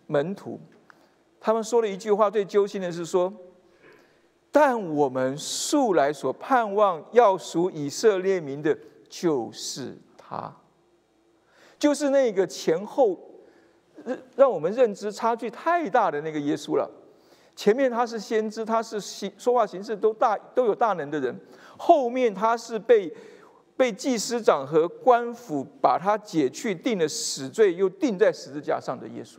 [0.07, 0.59] 门徒，
[1.39, 3.31] 他们说了一句话，最揪心的是说
[4.51, 8.79] ：“但我们素来所盼望要属以色列民的，
[9.11, 10.57] 就是他，
[11.79, 13.34] 就是那个前后
[14.37, 16.91] 让我们认知差距太大的那个耶稣了。
[17.57, 21.35] 前面他是先知，他是行说话形式都大都有大能的人；
[21.77, 23.13] 后面他是被。”
[23.77, 29.39] 被祭司长和官府把他解去，定了死罪，又钉在十字架上的耶稣。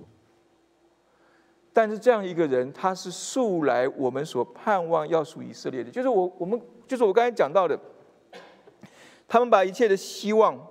[1.72, 7.80] 但是这样一个人，他是素来我们所盼望要属以色列的，就是我我们就是我刚才讲到的，
[9.26, 10.68] 他们把一切的希望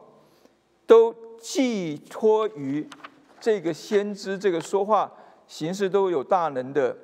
[0.87, 2.87] 都寄托于
[3.45, 5.13] 这个先知、这个说话、
[5.47, 6.97] 行事都有大能的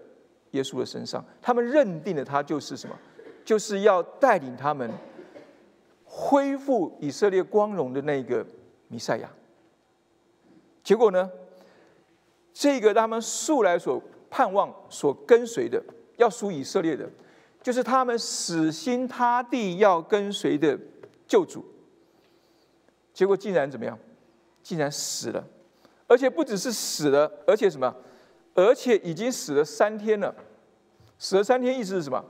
[0.53, 1.23] 耶稣的身上。
[1.43, 2.99] 他们认定了他就是什么，
[3.45, 4.91] 就是要带领他们。
[6.07, 8.45] 恢复以色列光荣的那个
[8.89, 9.31] 弥赛亚，
[10.83, 11.31] 结果呢？
[12.55, 15.83] 这个他们素来所盼望、所跟随的，
[16.17, 17.07] 要属以色列的，
[17.63, 20.79] 就是他们死心塌地要跟随的
[21.29, 21.63] 救主。
[23.13, 23.99] 结果竟然怎么样？
[24.63, 25.47] 竟然死了，
[26.11, 27.95] 而且不只是死了，而且什么？
[28.53, 30.35] 而且已经死了三天了。
[31.17, 32.21] 死了三天，意思是什么？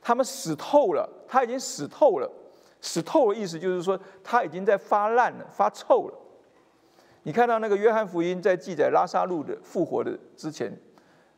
[0.00, 2.30] 他们死透了，他已经死透了。
[2.80, 6.14] 死透的意思就是说，他已经在发烂了、发臭了。
[7.24, 10.72] 你看到那个约翰福音在记载拉萨路的复活的之前，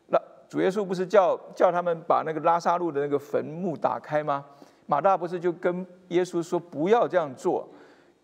[0.09, 4.45] 那主耶稣不是叫叫他们把那个拉萨路的那个坟墓打开吗？
[4.85, 7.67] 马大不是就跟耶稣说不要这样做，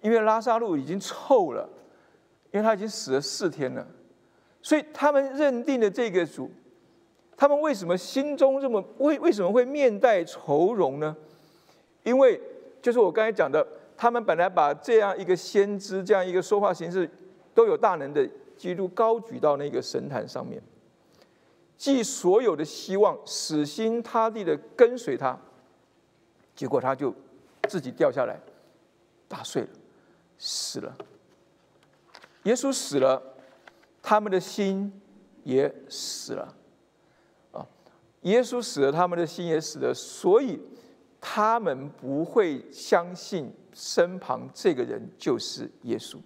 [0.03, 1.67] 因为拉萨路已经臭了，
[2.53, 3.85] 因为他已经死了四天了。
[4.63, 6.49] 所以他们认定的这个主，
[7.37, 11.17] 他们为什么心中这么为为什么会面带愁容呢？
[12.05, 12.41] 因为。
[12.83, 13.65] 就是我刚才讲的，
[13.97, 17.09] 他们本来把这样一个先知、这样一个说话形式
[17.55, 20.61] 都有大能的基督高举到那个神坛上面，
[21.77, 25.39] 寄所有的希望，死心塌地的跟随他，
[26.57, 27.15] 结果他就
[27.69, 28.37] 自己掉下来，
[29.29, 29.69] 打碎了，
[30.39, 30.93] 死了。
[32.45, 33.23] 耶稣死了，
[34.03, 34.93] 他们的心
[35.45, 36.55] 也死了。
[37.53, 37.67] 啊，
[38.23, 40.61] 耶稣死了，他们的心也死了，所以。
[41.25, 46.17] 他们不会相信身旁这个人就是耶稣，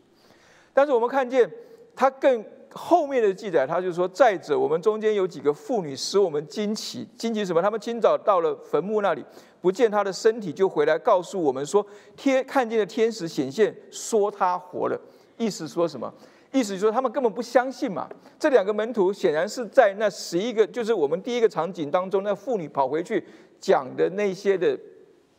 [0.73, 1.49] 但是我们看见
[1.95, 7.61] 他更后面的记载，他就说：再者，我们中间有几个妇女使我们惊奇，惊奇什么？
[7.61, 9.23] 他们清早到了坟墓那里，
[9.61, 14.99] 不见他的身体，就回来告诉我们说：天看见了天使显现，说他活了。
[15.37, 16.13] 意思说什么？
[16.53, 18.09] 意思说他们根本不相信嘛。
[18.39, 23.25] 这两个门徒显然是在那十一个，就是我们第一个场景当中，那妇女跑回去。
[23.59, 24.79] 讲的那些的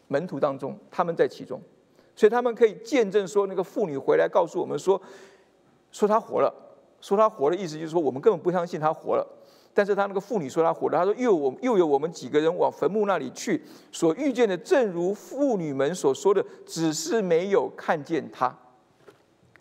[0.07, 1.61] 门徒当中，他们在其中，
[2.15, 4.99] 所以他们可以见证说，那个妇女回来告诉我们说，
[5.91, 6.51] 说她活了，
[6.99, 9.25] 说她活了，意思就是说我们根本不相信她活了，
[9.71, 18.57] 但是他那个妇女说她活了，她说又我又有我们几个人往坟墓那里去，所遇见的正如妇女们所说的，只是没有看见她，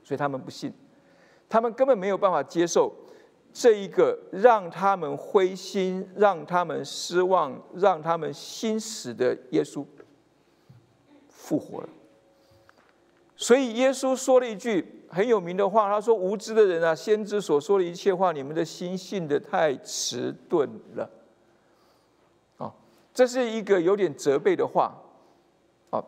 [0.07, 0.73] 所以他们不信，
[1.49, 2.95] 他们根本没有办法接受。
[3.53, 9.85] 这一个让他们灰心、让他们失望、让他们心死的耶稣
[11.29, 11.89] 复活了。
[13.35, 21.11] 所以耶稣说了一句很有名的话，他说：“无知的人啊，先知所说的一切话，你们的心信的太迟钝了。”
[22.59, 22.73] 啊，
[23.13, 24.95] 这是一个有点责备的话。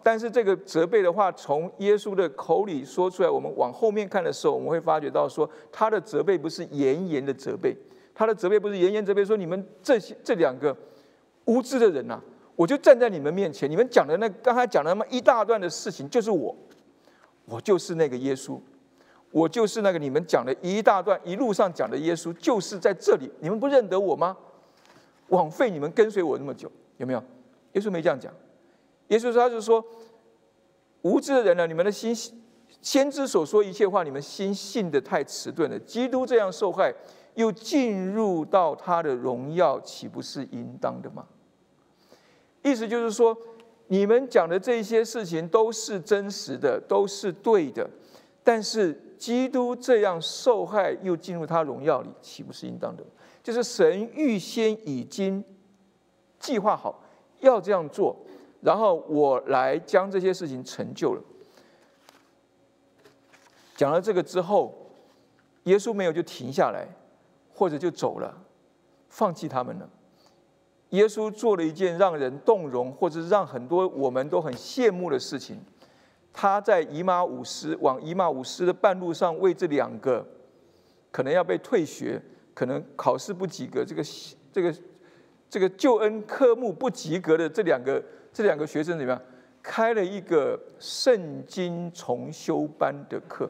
[0.02, 7.74] 但是这个责备的话，从耶稣的口里说出来，我们往后面看的时候，我们会发觉到说，他的责备不是严严的责备，
[8.14, 10.76] 他的责备不是严严责备，说你们这些这两个
[11.46, 12.20] 无知的人呐，
[12.54, 16.54] 我就站在你们面前，你们讲的那刚才讲的那么一大段的事情，就是我，
[17.46, 18.60] 我就是那个耶稣，
[19.30, 24.36] 我就是那个你们讲的一大段一路上讲的耶稣，就是在这里，你们不认得我吗？
[25.28, 27.22] 枉费你们跟随我那么久，有没有？
[27.72, 28.30] 耶稣没这样讲。
[29.08, 29.84] 耶稣说：“他就说，
[31.02, 32.14] 无知的人呢，你们的心
[32.82, 35.78] 先知所说一切话，你们心信的太迟钝了。
[35.78, 36.94] 基督这样受害，
[37.34, 41.26] 又进入到他的荣耀，岂不是应当的吗？
[42.62, 43.36] 意思就是说，
[43.86, 47.88] 你们讲的这些事情都是真实的，都是对的。
[48.44, 53.02] 但是基督这样受害，又进入他荣耀里，岂不是应当的？
[53.42, 55.42] 就是神预先已经
[56.38, 57.02] 计划好
[57.40, 58.14] 要这样做。”
[58.60, 61.22] 然后我来将这些事情成就了。
[63.76, 64.90] 讲了这个之后，
[65.64, 66.88] 耶稣没有就停下来，
[67.54, 68.36] 或者就走了，
[69.08, 69.88] 放弃他们了。
[70.90, 75.60] 耶稣做了一件让人动容，或者让很多我们都很羡慕的事情。
[76.32, 80.26] 他在姨妈五斯往姨妈五斯的半路上，为这两个
[81.10, 82.20] 可能要被退学、
[82.54, 84.02] 可能考试不及格、这个
[84.52, 84.74] 这个
[85.50, 88.02] 这个救恩科目不及格的这两个
[88.32, 89.22] 这两个学生怎么样，
[89.62, 93.48] 开了一个圣经重修班的课。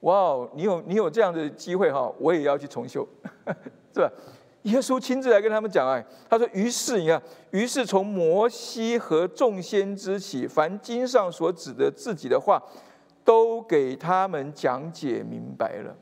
[0.00, 3.06] 哇哦，你有你有这样的机会哈，我也要去重修，
[3.92, 4.10] 是吧？
[4.62, 7.22] 耶稣亲自来跟他们讲哎，他说：“于是你看，
[7.52, 12.62] 于是从摩西和众先知起，凡经上所指的自己的话，
[13.24, 15.96] 都给他们讲解明白了。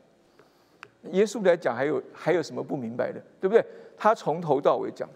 [1.11, 3.63] 耶稣来讲，还有还有什么不明白的，对不对？
[3.95, 5.07] 他从头到尾讲，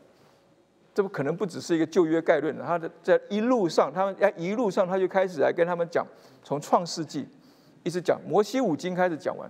[0.93, 6.05] 这不可能不只是一个旧约概论他的在一路上，他们哎一路上他就开始来跟他们讲，
[6.43, 7.27] 从创世纪
[7.83, 9.49] 一直讲摩西五经开始讲完，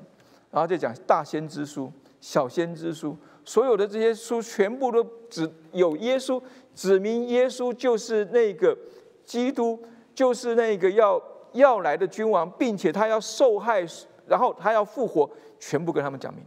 [0.52, 6.40] 然后再讲大先知书、小先知书。”所有的这些书全部都指有耶稣，
[6.76, 8.78] 指明耶稣就是那个
[9.26, 9.84] 基督，
[10.14, 11.20] 就是那个要
[11.54, 13.84] 要来的君王，并且他要受害，
[14.28, 15.28] 然后他要复活，
[15.60, 16.46] 全部跟他们讲明。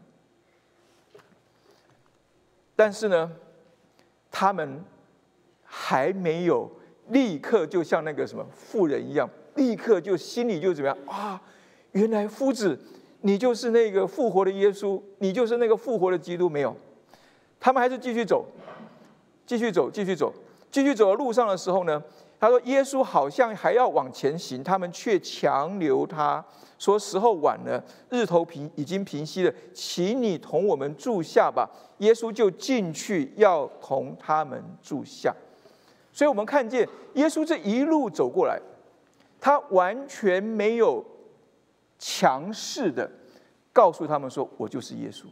[2.76, 3.32] 但是呢，
[4.36, 4.82] 他们
[5.62, 6.68] 还没有
[7.10, 11.40] 立刻就像那个什么妇人一样，立刻就心里就怎么样啊？
[11.92, 12.76] 原来夫子。
[13.26, 16.76] 你就是那个复活的耶稣，你就是那个复活的基督，没有？
[17.58, 18.44] 他们还是继续走，
[19.46, 20.30] 继续走，继续走，
[20.70, 22.02] 继续走的路上的时候呢？
[22.44, 26.44] 他说：“耶稣好像还要往前行，他们却强留他，
[26.78, 31.66] 说时候晚了，日头平已经平息了，请你同我们住下吧。”
[32.00, 35.34] 耶稣就进去要同他们住下。
[36.12, 38.60] 所以我们看见耶稣这一路走过来，
[39.40, 41.02] 他完全没有。
[41.96, 43.10] 强势的
[43.72, 45.24] 告诉他们说：“我就是耶稣，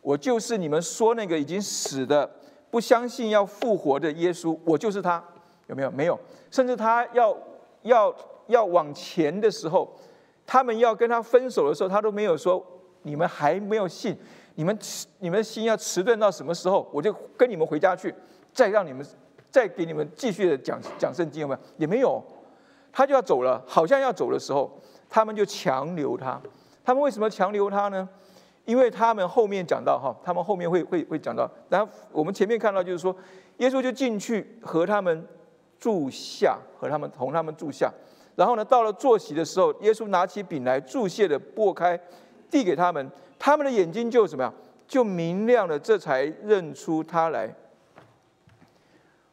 [0.00, 2.28] 我就是你们说那个已经死的、
[2.68, 5.22] 不相信要复活的耶稣，我就是他。
[5.70, 5.90] 有没有？
[5.90, 6.20] 没有。
[6.50, 7.34] 甚至他要
[7.82, 8.14] 要
[8.48, 9.90] 要往前的时候，
[10.44, 12.62] 他们要跟他分手的时候，他都没有说
[13.02, 14.14] 你们还没有信，
[14.56, 14.78] 你们
[15.20, 18.14] 你们心要迟钝到什么时候，我就跟你们回家去，
[18.52, 19.06] 再让你们
[19.50, 21.60] 再给你们继续的讲讲圣经，有没有？
[21.78, 22.22] 也没有。
[22.92, 24.70] 他就要走了，好像要走的时候。”
[25.12, 26.40] 他们就强留他，
[26.84, 28.08] 他们为什么强留他呢？
[28.64, 31.50] 因为他们后面讲到哈，他们后面会会会讲到。
[31.68, 33.12] 然后我们前面看到就是说，
[33.56, 35.26] 耶稣就进去和他们
[35.80, 37.90] 住下，和他们同他们住下。
[38.36, 41.98] 然后呢，到了坐席的时候，耶稣拿起饼来注谢的拨开，
[42.48, 44.54] 递给他们，他们的眼睛就怎么样，
[44.86, 47.52] 就明亮了，这才认出他来。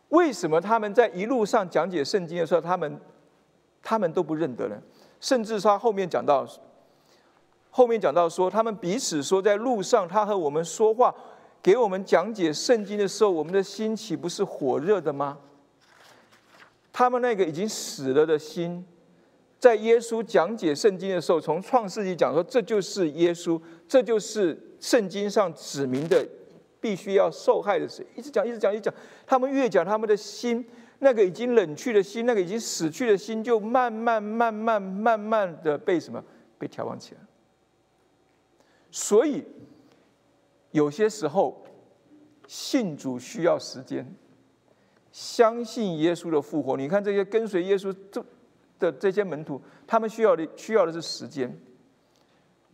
[0.10, 3.00] 为什么他们在一路上讲解圣经的时候，他们
[3.84, 4.76] 他们都不认得呢？
[5.20, 6.46] 甚至他后面讲到，
[7.70, 11.14] 后面讲到说，他们彼此说，在路上他和我们说话，
[11.62, 15.38] 给我们讲解圣经的时候，我们的心岂不是火热的吗？
[16.98, 18.84] 他们那个已经死了的心，
[19.60, 26.28] 在耶稣讲解圣经的时候，从创世纪讲说，这就是耶稣，这就是圣经上指明的，
[26.82, 28.92] 必须要受害的事，一直讲，一直讲，一直讲，
[29.28, 30.68] 他们越讲，他们的心。
[30.98, 36.24] 那个已经冷去的心，那个已经死去的心，就慢慢、慢慢、慢慢的被什么
[36.58, 37.22] 被调旺起来。
[38.90, 39.44] 所以
[40.72, 41.64] 有些时候
[42.48, 44.12] 信主需要时间，
[45.18, 46.78] 相信耶稣的复活。
[46.78, 48.24] 你看这些跟随耶稣这
[48.78, 51.60] 的这些门徒，他们需要的需要的是时间。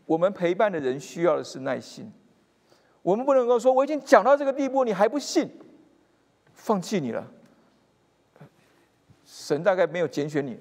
[0.06, 2.12] 我们陪伴的人需要的是耐心。
[3.02, 5.50] 我们不能够说我已经讲到这个地步，你还不信，
[6.54, 7.26] 放弃你了。
[9.26, 10.60] 神大概没有拣选你，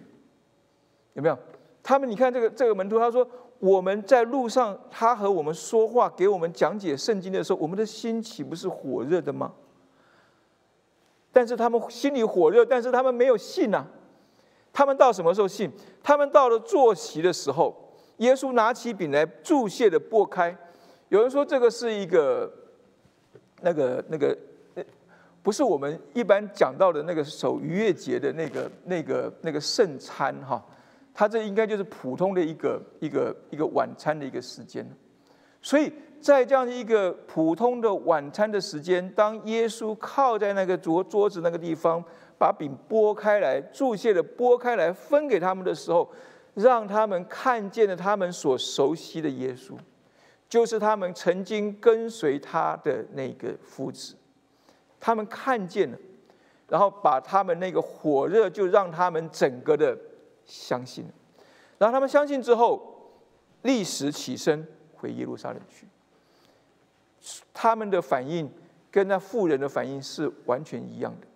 [1.14, 1.36] 有没有？
[1.82, 3.28] 他们你看这个这个门徒，他说
[3.58, 9.52] 我们在路上，他和我们说话，给我们讲解圣经的时候，我们的心岂不是火热的吗？
[11.32, 13.86] 但是他们心里火热，但是他们没有信呐。
[14.72, 15.70] 他们到什么时候信？
[16.02, 17.74] 他们到了坐席的时候，
[18.18, 20.56] 耶稣拿起饼来注谢的拨开。
[21.08, 22.52] 有人说这个是一个
[23.62, 24.36] 那个那个。
[25.44, 30.64] 不是我们一般讲到的那个守逾越节的那个、那个、那个圣餐哈，
[31.12, 34.88] 它这应该就是普通的一个、一个、一个晚餐的一个时间。
[35.60, 42.02] 所以在这样一个普通的晚餐的时间，当耶稣靠在那个桌桌子那个地方，
[42.38, 46.08] 把饼拨开来，注谢的拨开来分给他们的时候，
[46.54, 49.76] 让他们看见了他们所熟悉的耶稣，
[50.48, 54.14] 就是他们曾经跟随他的那个夫子。
[55.00, 55.98] 他们看见了，
[56.68, 59.98] 然后把他们那个火热，就让他们整个的
[60.46, 61.10] 相信了。
[61.78, 63.10] 然后他们相信之后，
[63.62, 64.64] 立时起身
[64.94, 65.88] 回耶路撒冷去。
[67.52, 68.50] 他们的反应
[68.90, 71.26] 跟那富人的反应是完全一样的。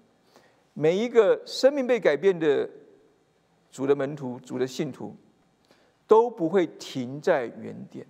[0.74, 2.68] 每一个生命被改变的
[3.70, 5.14] 主的门徒、主的信徒，
[6.06, 8.06] 都不会停在原点，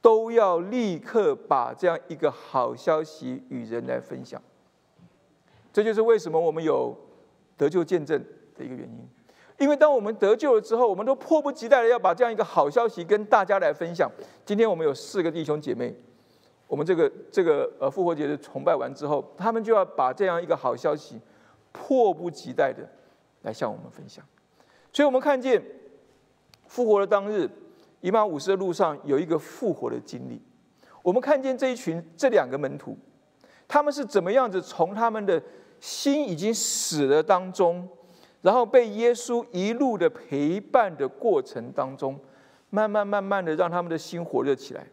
[0.00, 4.40] 都要立刻把这样一个好消息与人来分享。
[5.72, 6.96] 这就是为什么我们有
[7.56, 8.22] 得救见证
[8.54, 9.08] 的一个原因。
[9.58, 14.10] 因为当我们得救了之后，我们都迫不及待的要把这样一个好消息跟大家来分享。
[14.44, 15.94] 今天我们有四个弟兄姐妹，
[16.72, 21.20] 我们这个这个呃复活节的崇拜完之后，他们就要把这样一个好消息
[21.70, 22.88] 迫不及待的
[23.42, 24.24] 来向我们分享。
[24.90, 25.62] 所以，我们看见
[26.66, 27.46] 复活的当日，
[28.00, 30.40] 以马五斯的路上有一个复活的经历。
[31.02, 32.96] 我们看见这一群这两个门徒，
[33.68, 35.42] 他们是怎么样子从他们的
[35.78, 37.86] 心已经死了当中。
[38.40, 42.18] 然后被耶稣一路的陪伴的过程当中，
[42.70, 44.86] 慢慢慢慢的让他们的心火热起来，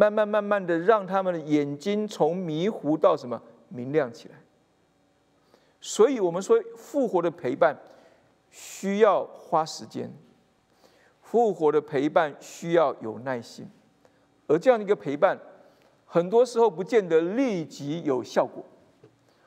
[0.00, 4.34] 慢慢慢慢的让他们的眼睛从迷糊到什么明亮起来。
[5.78, 7.78] 所以，我们说复活的陪伴
[8.50, 10.10] 需要花时间，
[11.20, 13.68] 复活的陪伴需要有耐心，
[14.46, 15.38] 而这样的一个陪伴，
[16.06, 18.64] 很多时候不见得立即有效果。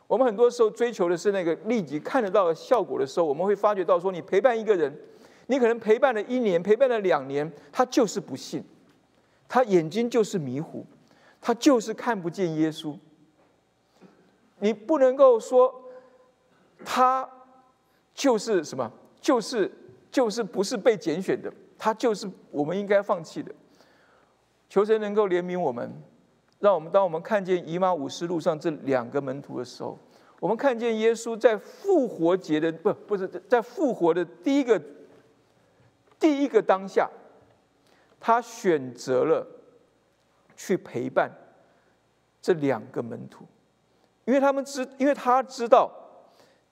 [0.05, 4.95] 我们很多时候追求的是那个立即看得到的效果的时候，我们会发觉到说，你陪伴一个人，
[5.47, 8.63] 你可能陪伴了一年，陪伴了两年，他就是不信，
[9.47, 10.85] 他眼睛就是迷糊，
[11.41, 12.97] 他就是看不见耶稣。
[14.59, 15.73] 你不能够说
[16.85, 17.29] 他
[18.13, 19.71] 就是什么，就是
[20.11, 23.53] 就是不是被拣选的，他就是我们应该放弃的。
[24.69, 25.91] 求神能够怜悯我们。
[26.59, 29.99] 让我们当我们看见以马五十路上这两个门徒的时候，
[30.39, 34.81] 我们看见耶稣在复活节的不不是在复活的第一个
[36.17, 37.09] 第一个当下，
[38.25, 39.45] 他选择了
[40.55, 41.29] 去陪伴
[42.41, 43.45] 这两个门徒，
[44.23, 45.91] 因为他们知，因为他知道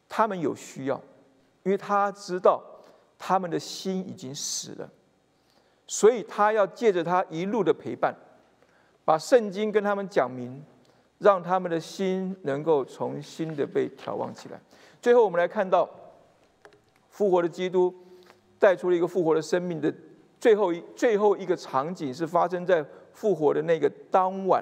[0.08, 0.96] 他们有需要，
[1.64, 2.64] 因为他知道
[3.20, 4.90] 他们的心已经死了，
[5.86, 8.16] 所以他要借着他一路的陪伴。
[9.04, 10.64] 把圣经跟他们讲明，
[11.18, 14.62] 让他们的心能够重新的被眺望起来。
[15.02, 15.90] 最后，我们来看到
[17.10, 17.94] 复活的基督
[18.58, 19.94] 带出了一个复活的生命的
[20.42, 22.84] 最后一最后一个场景，是发生在
[23.14, 24.62] 复活的那个当晚，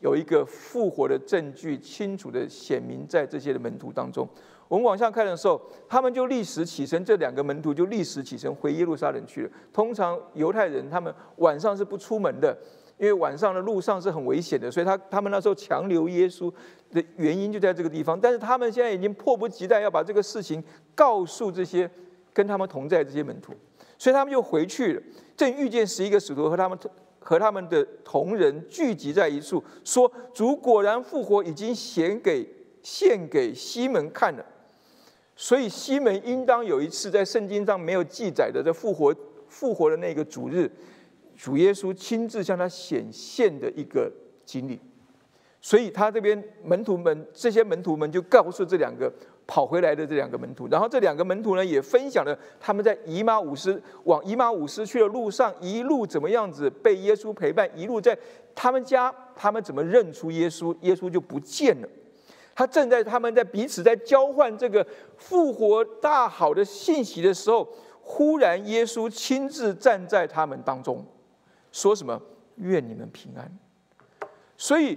[0.00, 4.28] 有一个复活的证据清楚的显明在这些的门徒当中。
[4.68, 9.50] 我们往下看的时候，他们就立时起身，这两个门徒就立时起身回耶路撒冷去了。
[9.72, 12.56] 通常犹太人他们晚上是不出门的。
[12.98, 16.52] 因为晚上的路上是很危险的，所以他他们那时候强留耶稣
[16.92, 18.20] 的原因就在这个地方。
[18.20, 20.62] 但是他们现在已经迫不及待要把这个事情
[20.94, 21.90] 告诉这些
[22.34, 23.54] 跟他们同在这些门徒，
[24.00, 25.02] 所以他们就回去了。
[25.36, 26.78] 正遇见十一个使徒和他们
[27.18, 32.48] 和他们的同人聚集在一处，说主果然复活，已经显给
[32.82, 34.46] 献给西门看了。
[35.36, 39.14] 所以西门应当有一次在圣经上没有记载的这复活
[39.48, 40.70] 复活的那个主日。
[41.36, 44.10] 主耶稣亲自向他显现的一个
[44.46, 44.80] 经历，
[45.60, 49.12] 所以他这边门徒们这些门徒们就告诉这两个
[49.50, 58.16] 跑回来的这两个门徒，然后这两个门徒呢也分享了他们在姨妈五斯往姨妈五斯去的路上一路怎么样子被耶稣陪伴，一路在
[58.54, 61.88] 他们家他们怎么认出耶稣，耶稣就不见了。
[62.54, 64.86] 他正在他们在彼此在交换这个
[65.16, 67.66] 复活大好的信息的时候，
[68.02, 71.04] 忽然耶稣亲自站在他们当中。
[71.72, 72.22] 说什么？
[72.56, 73.50] 愿你们平安。
[74.56, 74.96] 所以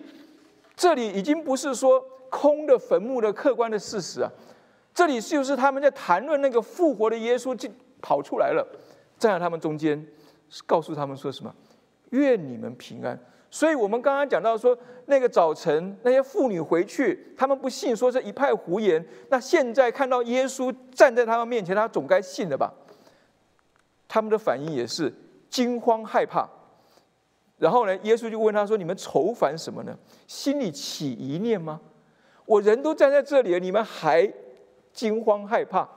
[0.75, 2.03] 这里已经不是说
[2.33, 4.31] 空的坟墓的客观的事实啊，
[4.91, 7.69] 这里就是他们在谈论那个复活的耶稣就
[8.01, 8.67] 跑出来了，
[9.19, 10.03] 站在他们中间，
[10.65, 11.53] 告诉他们说什么？
[12.09, 13.17] 愿你们平安。
[13.51, 14.75] 所以我们刚刚讲到说，
[15.05, 19.05] 那个早晨那些妇女回去，他们不信，说是一派胡言。
[19.29, 22.73] 那现在看到耶稣站在他们面前，他总该信了吧？
[24.07, 25.13] 他们的反应也是
[25.51, 26.49] 惊慌害怕。
[27.59, 27.95] 然后呢？
[27.97, 29.95] 耶稣就问他说：“你们愁烦什么呢？
[30.27, 31.79] 心里起疑念吗？
[32.45, 34.31] 我人都站在这里了，你们还
[34.91, 35.87] 惊慌害怕？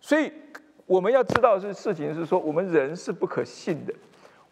[0.00, 0.32] 所以
[0.86, 3.94] 我们要知道的事情是说，我们人是不可信的。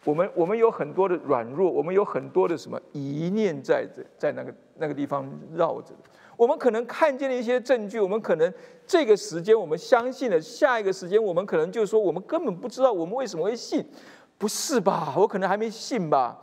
[0.05, 5.93] 我们我们有很多的软弱，我们有很多的什么疑念在这在那个那个地方绕着。
[6.37, 8.53] 我们可能看见了一些证据，我们可能
[8.87, 13.85] 这个时间我们相信了，下一个时间我们可能就是说我们根本不知道我们为什么会信。”
[14.39, 15.13] 不是吧？
[15.17, 16.39] 我可能还没信吧。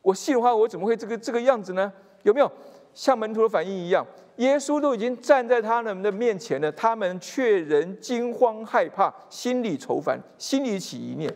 [0.00, 1.92] 我信的话，我怎么会这个这个样子呢？
[2.22, 2.50] 有没有
[2.94, 4.06] 像门徒的反应一样？
[4.36, 11.32] 耶稣都已经站在他们的面前了，他们却仍惊慌害怕，心里愁烦，心里起疑念。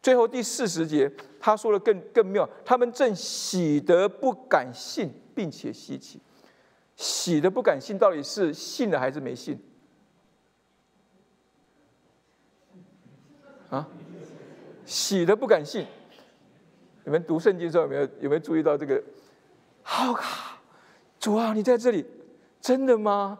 [0.00, 1.10] 最后第四十节，
[1.40, 6.20] 他说的更更妙，他们正喜得不敢信，并且稀奇。
[6.94, 9.58] 喜得不敢信，到底是信了还是没信？
[13.70, 13.88] 啊，
[14.86, 15.84] 喜得不敢信。
[17.02, 19.02] 你们读圣经的时候有没有有没有注意到这个？
[19.82, 20.53] 好卡，
[21.24, 22.04] 主啊，你在这里，
[22.60, 23.38] 真的吗？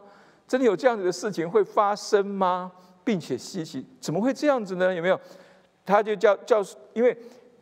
[0.49, 2.73] 真的有这样子的事情会发生吗？
[3.05, 4.95] 并且稀奇，怎么会这样子呢？
[4.95, 5.21] 有没有？
[5.85, 6.65] 他就叫叫，
[6.95, 7.15] 因为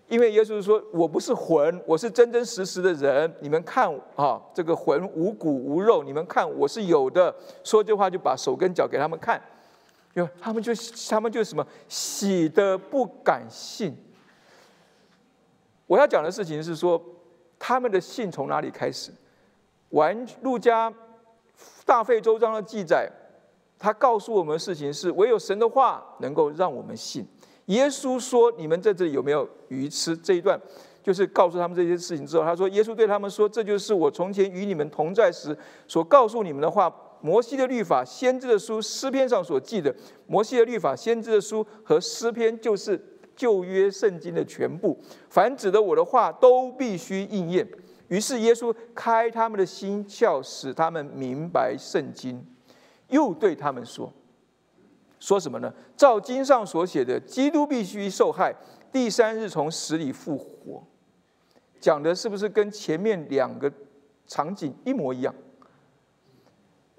[0.06, 3.34] 因为耶稣说：“我不是魂，我是真真实实的人。
[3.40, 9.42] 你们看啊，这个魂无骨无肉，你们看我是有的。”说这话就把手跟脚给他们看，
[10.14, 10.72] 因为他们就
[11.10, 13.96] 他们就什么喜的不敢信。
[15.88, 17.02] 我要讲的事情是说，
[17.58, 19.10] 他们的信从哪里开始？
[19.92, 20.92] 完路加
[21.86, 23.10] 大费周章的记载，
[23.78, 27.26] 他告诉我们的事情是：唯有神的话能够让我们信。
[27.66, 30.60] 耶稣说：“你们在这里有没有鱼吃？”这一段
[31.02, 36.92] 就是告诉他们这些事情之后，他说：“耶稣对他们说，这就是我从前与你们同在时所告诉你们的话。
[37.24, 39.94] 摩西的律法、先知的书、诗篇上所记的，
[40.26, 43.00] 摩西的律法、先知的书和诗篇，就是
[43.36, 44.98] 旧约圣经的全部。
[45.30, 47.64] 凡指的我的话，都必须应验。”
[48.12, 52.46] 于是耶稣开他们的心窍，使他们明白圣经，
[53.08, 54.12] 又对他们说。
[55.18, 55.72] 说什么呢？
[55.96, 58.54] 照经上所写的，基督必须受害，
[58.92, 60.84] 第三日从死里复活。
[61.80, 63.72] 讲的是不是跟前面两个
[64.26, 65.34] 场景一模一样？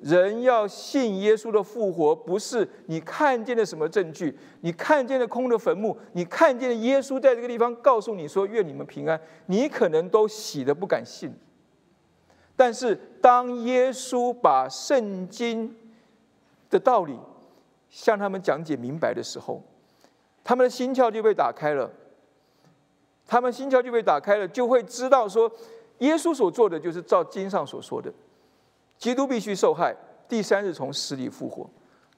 [0.04, 11.34] 人要信耶稣的复活，不是你看见了什么证据，你看见了空的坟墓，你看见了耶稣在这个地方告诉你说愿你们平安，你可能都喜的不敢信。
[12.56, 15.74] 但是当耶稣把圣经
[16.70, 17.18] 的道理，
[17.90, 19.64] 向他们讲解明白的时候，
[20.44, 21.90] 他们的心窍就被打开了。
[23.26, 25.50] 他们心窍就被打开了，就会知道说，
[26.00, 28.14] 耶稣所做的就是照经上所说的，
[29.04, 29.94] 基督必须受害，
[30.30, 31.70] 第三日从死里复活。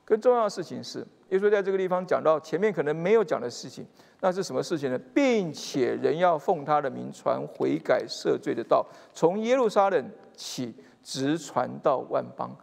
[0.04, 3.84] 更重要的事情是，耶稣在这个地方讲到前面可能没有讲的事情，
[4.20, 5.00] 那是什么事情呢？
[5.12, 12.56] 并且人要奉他的名传悔改赦罪的道，从耶路撒冷起，直传到万邦。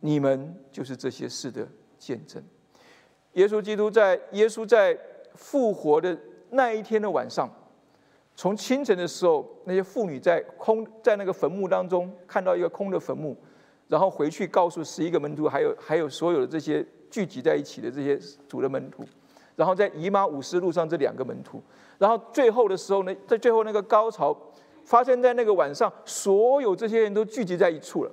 [0.00, 1.64] 你们就是这些事的。
[1.96, 2.42] 见证，
[3.34, 4.98] 耶稣基督在耶稣在
[5.36, 6.18] 复活的
[6.48, 7.48] 那一天的晚上，
[8.34, 13.36] 从清晨的时候，那些妇女在空在那个坟墓当中看到一个空的坟墓，
[13.90, 18.18] 然后回去告诉十一个门徒，还有还有所有的这些聚集在一起的这些
[18.48, 19.04] 主的门徒，
[19.56, 21.62] 然后在以马五斯路上这两个门徒，
[21.98, 24.34] 然后最后的时候呢，在最后那个高潮
[24.84, 28.10] 发生在那个晚上，所有这些人都聚集在一处了，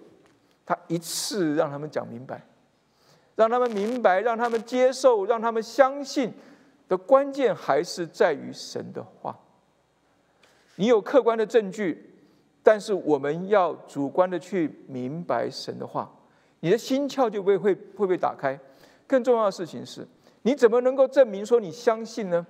[0.65, 2.43] 他一次让他们讲明白。
[3.35, 6.33] 让他们明白，让他们接受，让他们相信
[6.87, 9.37] 的关键还是在于神的话。
[10.77, 12.06] 你有客观的证据，
[12.67, 16.11] 但是我们要主观的去明白神的话，
[16.59, 18.59] 你的心窍就会会会被打开。
[19.07, 20.05] 更重要的事情是，
[20.41, 22.45] 你怎么能够证明说你相信呢？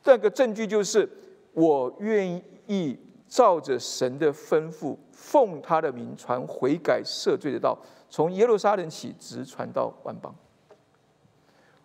[0.00, 1.08] 这个证据就是
[1.54, 7.76] 我愿意照着神的吩咐，奉他的名传悔改赦罪的道。
[8.08, 10.32] 从耶路撒冷起，直传到万邦。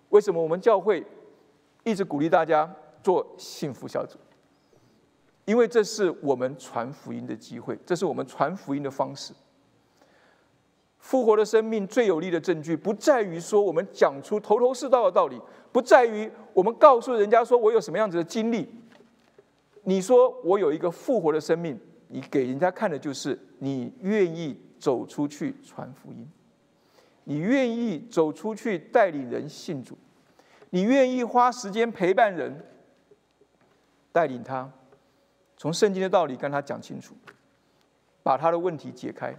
[0.10, 1.04] 为什么我们教会
[1.84, 4.20] 一直鼓励大家做幸福小组？
[5.48, 9.34] 因为这是我们传福音的机会，这是我们传福音的方式。
[11.00, 15.42] 复活的生命最有力的证据，不在于说我们讲出头头是道的道理，
[15.72, 18.70] 不在于我们告诉人家说我有什么样子的经历。
[19.86, 21.80] 你说我有一个复活的生命，
[22.10, 24.56] 你给人家看的就是你愿意。
[24.80, 26.30] 走出去传福音，
[27.24, 29.98] 你愿意走出去带领人信主，
[30.70, 32.64] 你愿意花时间陪伴人，
[34.12, 34.72] 带领他
[35.58, 37.14] 从圣经的道理跟他讲清楚，
[38.24, 39.36] 把他的问题解开，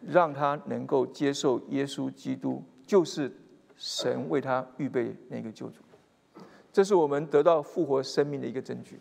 [0.00, 3.30] 让他能够接受耶稣基督就是
[3.76, 5.80] 神为他预备那个救主，
[6.72, 8.98] 这是我们得到复活生命的一个证据。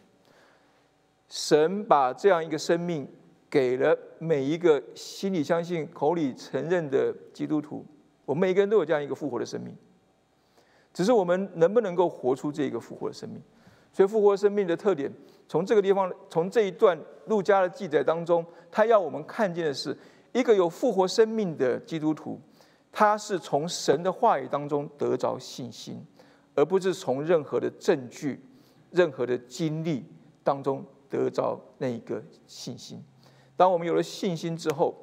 [1.28, 3.07] 神把这样一个生命。
[3.51, 7.84] 给了每一个心里相信、口里承认的基督徒，
[8.24, 9.76] 我们每个人都有这样一个复活的生命。
[10.93, 13.41] 只是我们能不能够活出这个复活的生命？
[13.91, 15.11] 所以复活生命的特点，
[15.50, 16.95] 从这个地方，从这一段
[17.26, 19.97] 路加的记载当中，他要我们看见的是，
[20.32, 22.39] 一个有复活生命的基督徒，
[22.91, 26.06] 他是从神的话语当中得着信心，
[26.54, 28.39] 而不是从任何的证据、
[28.91, 30.06] 任何的经历
[30.43, 33.04] 当中得着那个信心。
[33.58, 34.93] 当我们有了信心之后，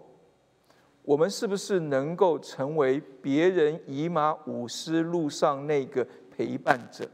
[1.02, 7.04] 我们是不是能够成为别人以马五斯路上那个陪伴者？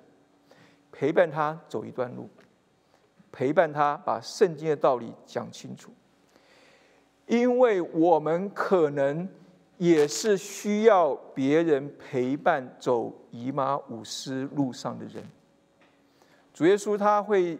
[0.93, 2.28] 陪伴他走一段路，
[3.33, 5.91] 陪伴他把圣经的道理讲清楚。
[7.26, 9.26] 因为我们可能
[9.78, 15.24] 也是需要别人陪伴走以马五斯路上的人。
[16.53, 17.59] 主耶稣他会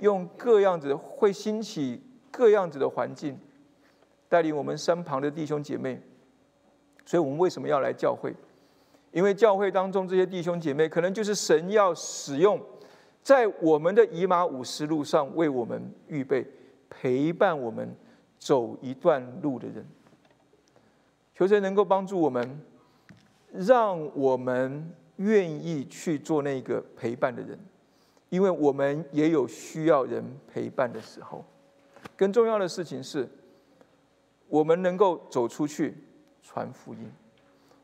[0.00, 2.00] 用各样子，会兴起
[2.30, 3.38] 各样子的环境，
[4.28, 6.00] 带领我们身旁的弟兄姐妹。
[7.04, 8.34] 所以我们为什么要来教会？
[9.12, 12.58] 因为教会当中这些弟兄姐妹，可能就是神要使用
[13.22, 16.46] 在我们的以马五斯路上为我们预备
[16.88, 17.94] 陪伴我们。
[18.42, 19.84] 走一段路的人，
[21.34, 22.58] 求神能够帮助我们，
[23.52, 27.58] 让我们愿意去做那个陪伴的人，
[28.30, 31.44] 因为我们也有需要人陪伴的时候。
[32.16, 33.28] 更重要的事情是，
[34.48, 35.94] 我们能够走出去
[36.42, 37.12] 传福音。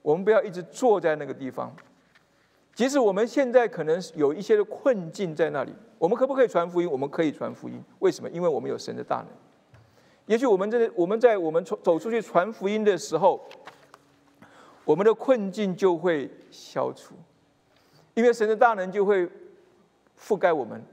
[0.01, 1.71] 我们不要一直坐在那个地方，
[2.77, 6.89] 即使我们现在可能有一些的困境在那里，我们可不可以传福音？
[6.89, 7.83] 我们可以传福音。
[8.01, 8.29] 为什么？
[8.29, 9.29] 因为我们有神的大能。
[10.27, 13.41] 也许我们这我们在我们走出去传福音的时候，
[14.85, 17.15] 我们的困境就会消除，
[18.13, 19.27] 因为神的大能就会
[20.21, 20.85] 覆盖我们。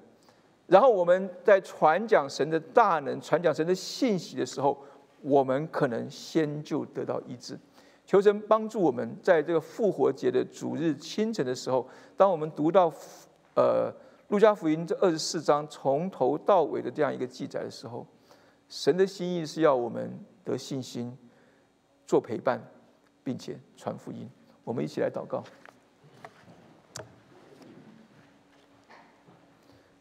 [0.67, 4.81] 然后我们在传讲神的大能、传讲神的信息的时候，
[5.19, 7.59] 我们可能先就得到医治。
[8.13, 12.93] 求神帮助我们，在这个复活节的主日清晨的时候，当我们读到
[13.55, 13.91] 呃
[14.27, 18.05] 路加福音这二十四章从头到尾的这样一个记载的时候。
[18.69, 21.17] 神的心意是要我们得信心，
[22.05, 22.61] 做陪伴，
[23.23, 24.29] 并且传福音。
[24.63, 25.43] 我们一起来祷告。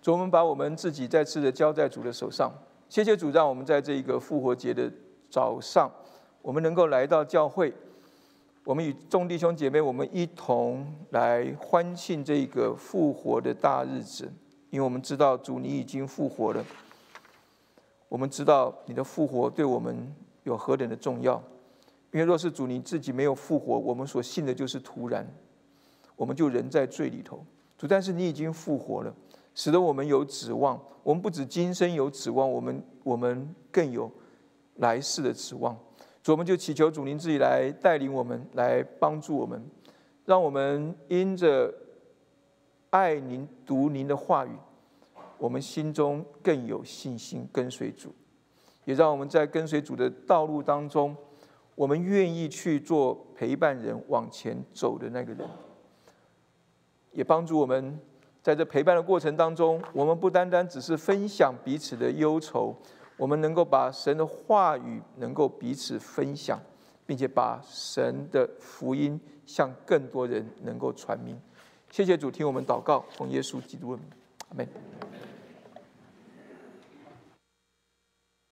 [0.03, 2.53] 主，我们把我们自己再次的交在主的手上。
[2.91, 4.93] 谢谢主，让我们在这一个复活节的
[5.31, 5.91] 早上，
[6.43, 7.73] 我们能够来到教会。
[8.65, 14.33] 我们与众弟兄姐妹，我们一同来欢庆这个复活的大日子，
[14.71, 16.65] 因为我们知道主你已经复活了。
[18.09, 21.43] 我们知道你的复活对我们有何等的重要，
[22.13, 25.27] 因为若是主你自己没有复活，我们所信的就是徒然，
[26.15, 27.45] 我们就人在罪里头。
[27.77, 29.13] 主，但是你已经复活了，
[29.57, 30.81] 使得我们有指望。
[31.03, 34.09] 我们不止今生有指望，我们我们更有
[34.77, 35.77] 来世的指望。
[36.23, 39.61] 主，我们就祈求主您自己来带领我们，来帮助我们，
[40.25, 41.73] 让我们因着
[42.91, 44.51] 爱您、读您的话语。
[45.39, 48.15] 我们心中更有信心跟随主，
[48.85, 51.17] 也让我们在跟随主的道路当中，
[51.75, 55.49] 我们愿意去做陪伴人往前走的那个人，
[57.11, 57.99] 也帮助我们
[58.41, 62.73] 在这陪伴的过程当中，我们不单单只是分享彼此的忧愁，
[63.23, 66.61] 我们能够把神的话语能够彼此分享，
[67.07, 71.41] 并且把神的福音向更多人能够传明。
[71.89, 74.11] 谢谢主，听我们祷告，奉耶稣基督的名，
[74.49, 74.67] 阿门。